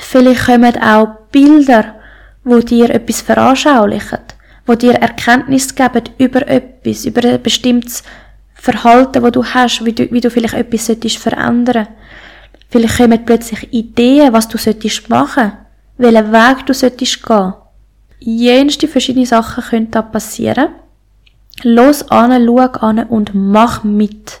Vielleicht 0.00 0.46
kommen 0.46 0.80
auch 0.82 1.08
Bilder, 1.30 1.96
wo 2.44 2.60
dir 2.60 2.90
etwas 2.90 3.20
veranschaulichen, 3.20 4.18
wo 4.66 4.74
dir 4.74 4.94
Erkenntnis 4.94 5.74
geben 5.74 6.04
über 6.18 6.46
etwas, 6.48 7.04
über 7.04 7.24
ein 7.28 7.42
bestimmtes 7.42 8.02
Verhalten, 8.54 9.22
wo 9.22 9.30
du 9.30 9.44
hast, 9.44 9.84
wie 9.84 9.92
du, 9.92 10.10
wie 10.10 10.20
du 10.20 10.30
vielleicht 10.30 10.54
etwas 10.54 10.86
solltest 10.86 11.18
verändern. 11.18 11.88
Vielleicht 12.70 12.98
kommen 12.98 13.24
plötzlich 13.24 13.72
Ideen, 13.72 14.32
was 14.32 14.48
du 14.48 14.58
solltest 14.58 15.08
machen, 15.08 15.52
welchen 15.96 16.32
Weg 16.32 16.66
du 16.66 16.74
solltest 16.74 17.22
gehen. 17.24 17.54
Jenste 18.20 18.88
verschiedene 18.88 19.26
Sachen 19.26 19.64
können 19.64 19.90
da 19.90 20.02
passieren. 20.02 20.68
Los 21.62 22.08
an, 22.10 22.44
schau 22.46 22.56
an 22.56 23.04
und 23.04 23.34
mach 23.34 23.84
mit. 23.84 24.40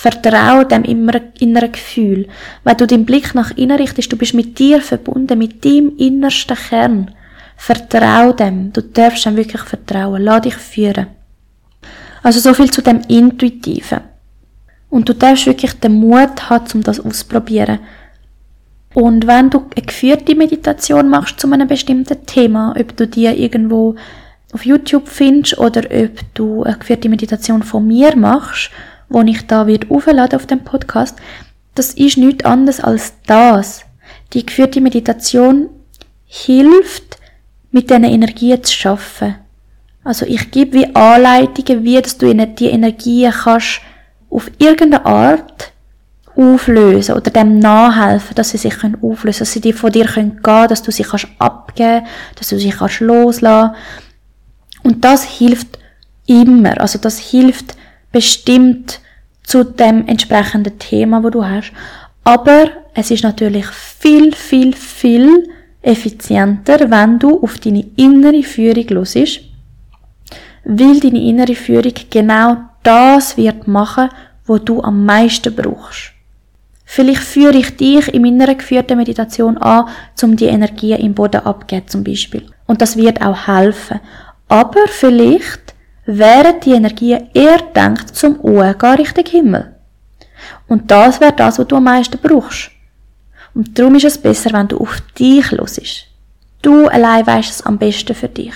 Vertraue 0.00 0.64
dem 0.64 0.84
inneren 0.84 1.72
Gefühl. 1.72 2.28
Wenn 2.62 2.76
du 2.76 2.86
den 2.86 3.04
Blick 3.04 3.34
nach 3.34 3.50
innen 3.56 3.78
richtest, 3.78 4.12
du 4.12 4.16
bist 4.16 4.32
mit 4.32 4.56
dir 4.56 4.80
verbunden, 4.80 5.36
mit 5.36 5.64
deinem 5.64 5.96
innersten 5.96 6.56
Kern. 6.56 7.10
Vertraue 7.56 8.32
dem. 8.32 8.72
Du 8.72 8.80
darfst 8.80 9.26
dem 9.26 9.36
wirklich 9.36 9.62
vertrauen. 9.62 10.22
Lass 10.22 10.42
dich 10.42 10.54
führen. 10.54 11.08
Also 12.22 12.38
so 12.38 12.54
viel 12.54 12.70
zu 12.70 12.80
dem 12.80 13.00
Intuitiven. 13.08 14.02
Und 14.88 15.08
du 15.08 15.14
darfst 15.14 15.46
wirklich 15.46 15.72
den 15.72 15.94
Mut 15.94 16.48
haben, 16.48 16.66
um 16.74 16.82
das 16.84 17.00
auszuprobieren. 17.00 17.80
Und 18.94 19.26
wenn 19.26 19.50
du 19.50 19.64
eine 19.74 19.84
geführte 19.84 20.36
Meditation 20.36 21.08
machst 21.08 21.40
zu 21.40 21.50
einem 21.50 21.66
bestimmten 21.66 22.24
Thema, 22.24 22.72
ob 22.78 22.96
du 22.96 23.08
die 23.08 23.26
irgendwo 23.26 23.96
auf 24.52 24.64
YouTube 24.64 25.08
findest 25.08 25.58
oder 25.58 25.82
ob 25.90 26.34
du 26.34 26.62
eine 26.62 26.78
geführte 26.78 27.08
Meditation 27.08 27.64
von 27.64 27.84
mir 27.84 28.14
machst, 28.14 28.70
wo 29.08 29.22
ich 29.22 29.46
da 29.46 29.66
wird 29.66 29.90
aufladen 29.90 30.38
auf 30.38 30.46
dem 30.46 30.64
Podcast, 30.64 31.16
das 31.74 31.94
ist 31.94 32.18
nichts 32.18 32.44
anderes 32.44 32.80
als 32.80 33.14
das. 33.26 33.84
Die 34.32 34.44
geführte 34.44 34.80
Meditation 34.80 35.68
hilft, 36.26 37.18
mit 37.70 37.90
diesen 37.90 38.04
Energien 38.04 38.62
zu 38.62 38.72
schaffen. 38.72 39.36
Also 40.04 40.24
ich 40.26 40.50
gebe 40.50 40.72
wie 40.72 40.94
Anleitungen, 40.94 41.84
wie 41.84 42.00
dass 42.00 42.16
du 42.16 42.34
die 42.34 42.70
Energien 42.70 43.32
kannst 43.32 43.80
auf 44.30 44.50
irgendeine 44.58 45.04
Art 45.04 45.72
auflösen 46.34 47.16
oder 47.16 47.30
dem 47.30 47.58
nachhelfen, 47.58 48.34
dass 48.34 48.50
sie 48.50 48.58
sich 48.58 48.74
auflösen 48.74 49.00
können, 49.02 49.38
dass 49.38 49.52
sie 49.52 49.72
von 49.72 49.92
dir 49.92 50.06
gehen 50.06 50.42
können 50.42 50.68
dass 50.68 50.82
du 50.82 50.92
sie 50.92 51.02
kannst 51.02 51.26
abgeben, 51.38 52.06
dass 52.36 52.48
du 52.48 52.58
sie 52.58 52.70
kannst 52.70 53.00
loslassen. 53.00 53.74
Und 54.84 55.04
das 55.04 55.24
hilft 55.24 55.78
immer. 56.26 56.80
Also 56.80 56.98
das 56.98 57.18
hilft 57.18 57.76
bestimmt 58.18 59.00
zu 59.44 59.62
dem 59.62 60.08
entsprechenden 60.08 60.76
Thema, 60.76 61.22
wo 61.22 61.30
du 61.30 61.44
hast. 61.44 61.72
Aber 62.24 62.68
es 62.94 63.12
ist 63.12 63.22
natürlich 63.22 63.66
viel, 63.66 64.34
viel, 64.34 64.72
viel 64.74 65.48
effizienter, 65.82 66.90
wenn 66.90 67.20
du 67.20 67.40
auf 67.40 67.58
deine 67.58 67.86
innere 67.94 68.42
Führung 68.42 68.88
losest, 68.88 69.42
weil 70.64 70.98
deine 70.98 71.22
innere 71.22 71.54
Führung 71.54 71.94
genau 72.10 72.56
das 72.82 73.36
wird 73.36 73.68
machen, 73.68 74.08
wo 74.46 74.58
du 74.58 74.82
am 74.82 75.04
meisten 75.04 75.54
brauchst. 75.54 76.10
Vielleicht 76.84 77.22
führe 77.22 77.58
ich 77.58 77.76
dich 77.76 78.12
in 78.12 78.22
meiner 78.22 78.52
geführten 78.52 78.96
Meditation 78.96 79.58
an, 79.58 79.88
um 80.22 80.34
die 80.34 80.46
Energie 80.46 80.94
im 80.94 81.14
Boden 81.14 81.42
abzugeben, 81.42 81.86
zum 81.86 82.02
Beispiel. 82.02 82.46
Und 82.66 82.82
das 82.82 82.96
wird 82.96 83.22
auch 83.22 83.46
helfen. 83.46 84.00
Aber 84.48 84.88
vielleicht 84.88 85.77
wären 86.08 86.58
die 86.60 86.72
Energien 86.72 87.28
eher 87.34 87.58
denkt 87.76 88.16
zum 88.16 88.36
Umgehen 88.36 88.94
Richtung 88.96 89.26
Himmel. 89.26 89.76
Und 90.66 90.90
das 90.90 91.20
wäre 91.20 91.34
das, 91.34 91.58
was 91.58 91.68
du 91.68 91.76
am 91.76 91.84
meisten 91.84 92.18
brauchst. 92.18 92.70
Und 93.54 93.78
darum 93.78 93.94
ist 93.94 94.04
es 94.04 94.16
besser, 94.16 94.52
wenn 94.54 94.68
du 94.68 94.78
auf 94.78 95.02
dich 95.18 95.50
losest. 95.52 96.06
du 96.62 96.86
allein 96.86 97.26
weißt 97.26 97.50
es 97.50 97.62
am 97.62 97.78
besten 97.78 98.14
für 98.14 98.28
dich. 98.28 98.54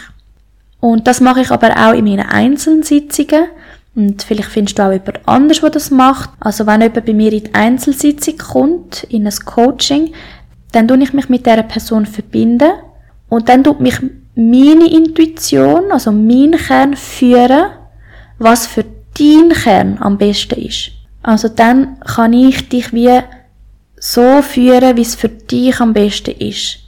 Und 0.80 1.06
das 1.06 1.20
mache 1.20 1.42
ich 1.42 1.50
aber 1.50 1.70
auch 1.76 1.92
in 1.92 2.04
meinen 2.04 2.26
Einzelsitzungen. 2.26 3.48
Und 3.94 4.22
vielleicht 4.22 4.48
findest 4.48 4.78
du 4.78 4.82
auch 4.82 4.90
jemand 4.90 5.28
anders, 5.28 5.60
der 5.60 5.70
das 5.70 5.90
macht. 5.90 6.30
Also 6.40 6.66
wenn 6.66 6.80
jemand 6.80 7.04
bei 7.04 7.12
mir 7.12 7.32
in 7.32 7.44
die 7.44 7.54
Einzelsitzung 7.54 8.38
kommt, 8.38 9.04
in 9.04 9.26
ein 9.26 9.34
Coaching, 9.44 10.14
dann 10.72 10.88
tue 10.88 11.02
ich 11.02 11.12
mich 11.12 11.28
mit 11.28 11.44
dieser 11.44 11.62
Person 11.62 12.06
verbinden 12.06 12.72
und 13.28 13.48
dann 13.50 13.62
tut 13.62 13.80
mich 13.80 14.00
meine 14.34 14.90
Intuition, 14.90 15.90
also 15.90 16.12
mein 16.12 16.52
Kern 16.52 16.96
führen, 16.96 17.70
was 18.38 18.66
für 18.66 18.84
dein 19.18 19.50
Kern 19.50 19.98
am 20.00 20.18
besten 20.18 20.60
ist. 20.60 20.92
Also 21.22 21.48
dann 21.48 22.00
kann 22.00 22.32
ich 22.32 22.68
dich 22.68 22.92
wie 22.92 23.20
so 23.98 24.42
führen, 24.42 24.96
wie 24.96 25.02
es 25.02 25.14
für 25.14 25.28
dich 25.28 25.80
am 25.80 25.92
besten 25.92 26.34
ist. 26.38 26.78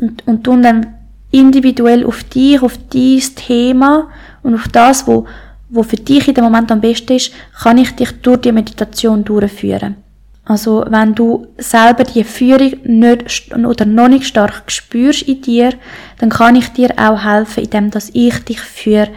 Und, 0.00 0.48
und 0.48 0.62
dann 0.62 0.94
individuell 1.30 2.04
auf 2.04 2.22
dich, 2.24 2.62
auf 2.62 2.78
dein 2.92 3.20
Thema 3.34 4.08
und 4.42 4.54
auf 4.54 4.68
das, 4.68 5.06
wo 5.06 5.26
wo 5.72 5.82
für 5.82 5.96
dich 5.96 6.28
in 6.28 6.34
dem 6.34 6.44
Moment 6.44 6.70
am 6.70 6.82
besten 6.82 7.14
ist, 7.14 7.32
kann 7.62 7.78
ich 7.78 7.92
dich 7.96 8.12
durch 8.20 8.42
die 8.42 8.52
Meditation 8.52 9.24
durchführen. 9.24 9.96
Also, 10.44 10.84
wenn 10.88 11.14
du 11.14 11.46
selber 11.56 12.02
die 12.02 12.24
Führung 12.24 12.72
nicht 12.82 13.54
oder 13.54 13.84
noch 13.84 14.08
nicht 14.08 14.26
stark 14.26 14.70
spürst 14.70 15.22
in 15.22 15.40
dir, 15.40 15.74
dann 16.18 16.30
kann 16.30 16.56
ich 16.56 16.68
dir 16.70 16.90
auch 16.96 17.24
helfen, 17.24 17.62
indem 17.62 17.90
dass 17.90 18.10
ich 18.12 18.36
dich 18.44 18.60
führe 18.60 19.10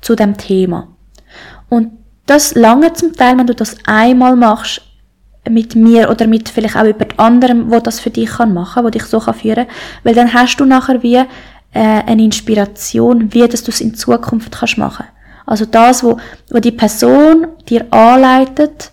zu 0.00 0.16
dem 0.16 0.36
Thema. 0.36 0.88
Und 1.68 1.92
das 2.26 2.54
lange 2.54 2.92
zum 2.92 3.12
Teil, 3.12 3.38
wenn 3.38 3.46
du 3.46 3.54
das 3.54 3.76
einmal 3.86 4.34
machst, 4.34 4.82
mit 5.48 5.76
mir 5.76 6.10
oder 6.10 6.26
mit 6.26 6.48
vielleicht 6.48 6.76
auch 6.76 6.84
über 6.84 7.06
anderem, 7.18 7.70
wo 7.70 7.78
das 7.78 8.00
für 8.00 8.10
dich 8.10 8.30
kann 8.30 8.54
machen, 8.54 8.84
wo 8.84 8.90
dich 8.90 9.04
so 9.04 9.20
kann 9.20 9.34
führen, 9.34 9.66
weil 10.02 10.14
dann 10.14 10.32
hast 10.32 10.56
du 10.56 10.64
nachher 10.64 11.02
wie 11.02 11.16
äh, 11.16 11.24
eine 11.72 12.24
Inspiration, 12.24 13.32
wie 13.32 13.46
dass 13.46 13.62
du 13.62 13.70
es 13.70 13.80
in 13.80 13.94
Zukunft 13.94 14.52
kannst 14.52 14.78
machen. 14.78 15.04
Also 15.46 15.66
das, 15.66 16.02
wo, 16.02 16.18
wo 16.50 16.58
die 16.58 16.72
Person 16.72 17.46
dir 17.68 17.86
anleitet 17.92 18.92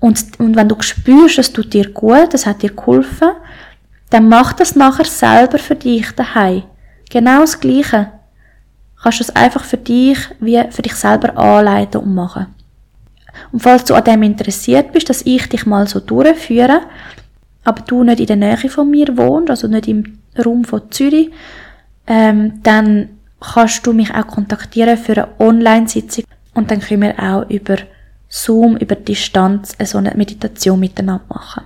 und, 0.00 0.40
und 0.40 0.56
wenn 0.56 0.68
du 0.68 0.80
spürst, 0.80 1.38
es 1.38 1.52
tut 1.52 1.72
dir 1.74 1.90
gut, 1.90 2.32
es 2.32 2.46
hat 2.46 2.62
dir 2.62 2.70
geholfen, 2.70 3.30
dann 4.08 4.28
mach 4.28 4.54
das 4.54 4.74
nachher 4.74 5.04
selber 5.04 5.58
für 5.58 5.76
dich 5.76 6.10
daheim. 6.12 6.64
Genau 7.10 7.40
das 7.40 7.60
Gleiche. 7.60 8.08
Kannst 9.02 9.20
du 9.20 9.24
es 9.24 9.36
einfach 9.36 9.64
für 9.64 9.76
dich, 9.76 10.18
wie 10.40 10.62
für 10.70 10.82
dich 10.82 10.94
selber 10.94 11.36
anleiten 11.36 12.00
und 12.00 12.14
machen. 12.14 12.46
Und 13.52 13.60
falls 13.60 13.84
du 13.84 13.94
an 13.94 14.04
dem 14.04 14.22
interessiert 14.22 14.92
bist, 14.92 15.08
dass 15.08 15.22
ich 15.22 15.48
dich 15.48 15.64
mal 15.66 15.86
so 15.86 16.00
durchführe, 16.00 16.80
aber 17.64 17.82
du 17.82 18.02
nicht 18.02 18.20
in 18.20 18.26
der 18.26 18.36
Nähe 18.36 18.56
von 18.68 18.90
mir 18.90 19.16
wohnst, 19.16 19.50
also 19.50 19.68
nicht 19.68 19.88
im 19.88 20.18
Raum 20.44 20.64
von 20.64 20.90
Zürich, 20.90 21.30
ähm, 22.06 22.60
dann 22.62 23.10
kannst 23.40 23.86
du 23.86 23.92
mich 23.92 24.12
auch 24.14 24.26
kontaktieren 24.26 24.98
für 24.98 25.12
eine 25.12 25.28
Online-Sitzung 25.38 26.24
und 26.54 26.70
dann 26.70 26.80
können 26.80 27.02
wir 27.02 27.18
auch 27.18 27.48
über 27.48 27.76
Zoom, 28.30 28.76
über 28.76 28.94
Distanz 28.94 29.76
so 29.84 29.98
eine 29.98 30.14
Meditation 30.14 30.78
miteinander 30.80 31.24
machen. 31.28 31.64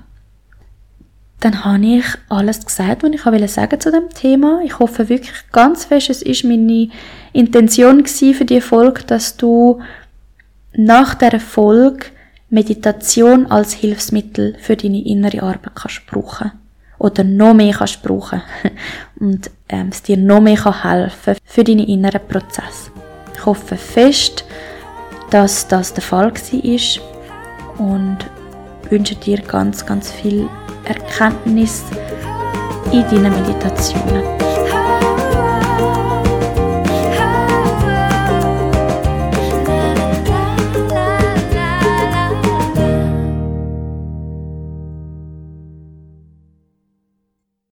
Dann 1.40 1.62
habe 1.62 1.84
ich 1.84 2.04
alles 2.30 2.64
gesagt, 2.64 3.02
was 3.02 3.10
ich 3.10 3.26
wollte 3.26 3.48
sagen 3.48 3.78
zu 3.78 3.92
dem 3.92 4.08
Thema. 4.08 4.62
Ich 4.64 4.78
hoffe 4.78 5.10
wirklich 5.10 5.34
ganz 5.52 5.84
fest, 5.84 6.08
es 6.08 6.22
ist 6.22 6.44
meine 6.44 6.88
Intention 7.34 8.06
für 8.06 8.46
die 8.46 8.62
Folge, 8.62 9.02
dass 9.02 9.36
du 9.36 9.82
nach 10.72 11.14
der 11.14 11.38
Folge 11.38 12.06
Meditation 12.48 13.46
als 13.46 13.74
Hilfsmittel 13.74 14.56
für 14.58 14.76
deine 14.76 15.04
innere 15.04 15.42
Arbeit 15.42 15.74
kannst 15.74 16.06
brauchen 16.06 16.52
oder 16.98 17.24
noch 17.24 17.52
mehr 17.52 17.74
kannst 17.74 18.02
brauchen 18.02 18.40
und 19.20 19.50
ähm, 19.68 19.88
es 19.90 20.02
dir 20.02 20.16
noch 20.16 20.40
mehr 20.40 20.56
kann 20.56 20.82
helfen 20.82 21.36
für 21.44 21.64
deine 21.64 21.86
inneren 21.86 22.26
Prozesse. 22.26 22.90
Ich 23.34 23.44
hoffe 23.44 23.76
fest, 23.76 24.44
dass 25.30 25.66
das 25.68 25.94
der 25.94 26.02
Fall 26.02 26.32
war 26.32 27.02
und 27.78 28.18
wünsche 28.90 29.16
dir 29.16 29.38
ganz, 29.40 29.84
ganz 29.84 30.10
viel 30.10 30.48
Erkenntnis 30.84 31.82
in 32.92 33.02
deinen 33.02 33.32
Meditationen. 33.32 34.22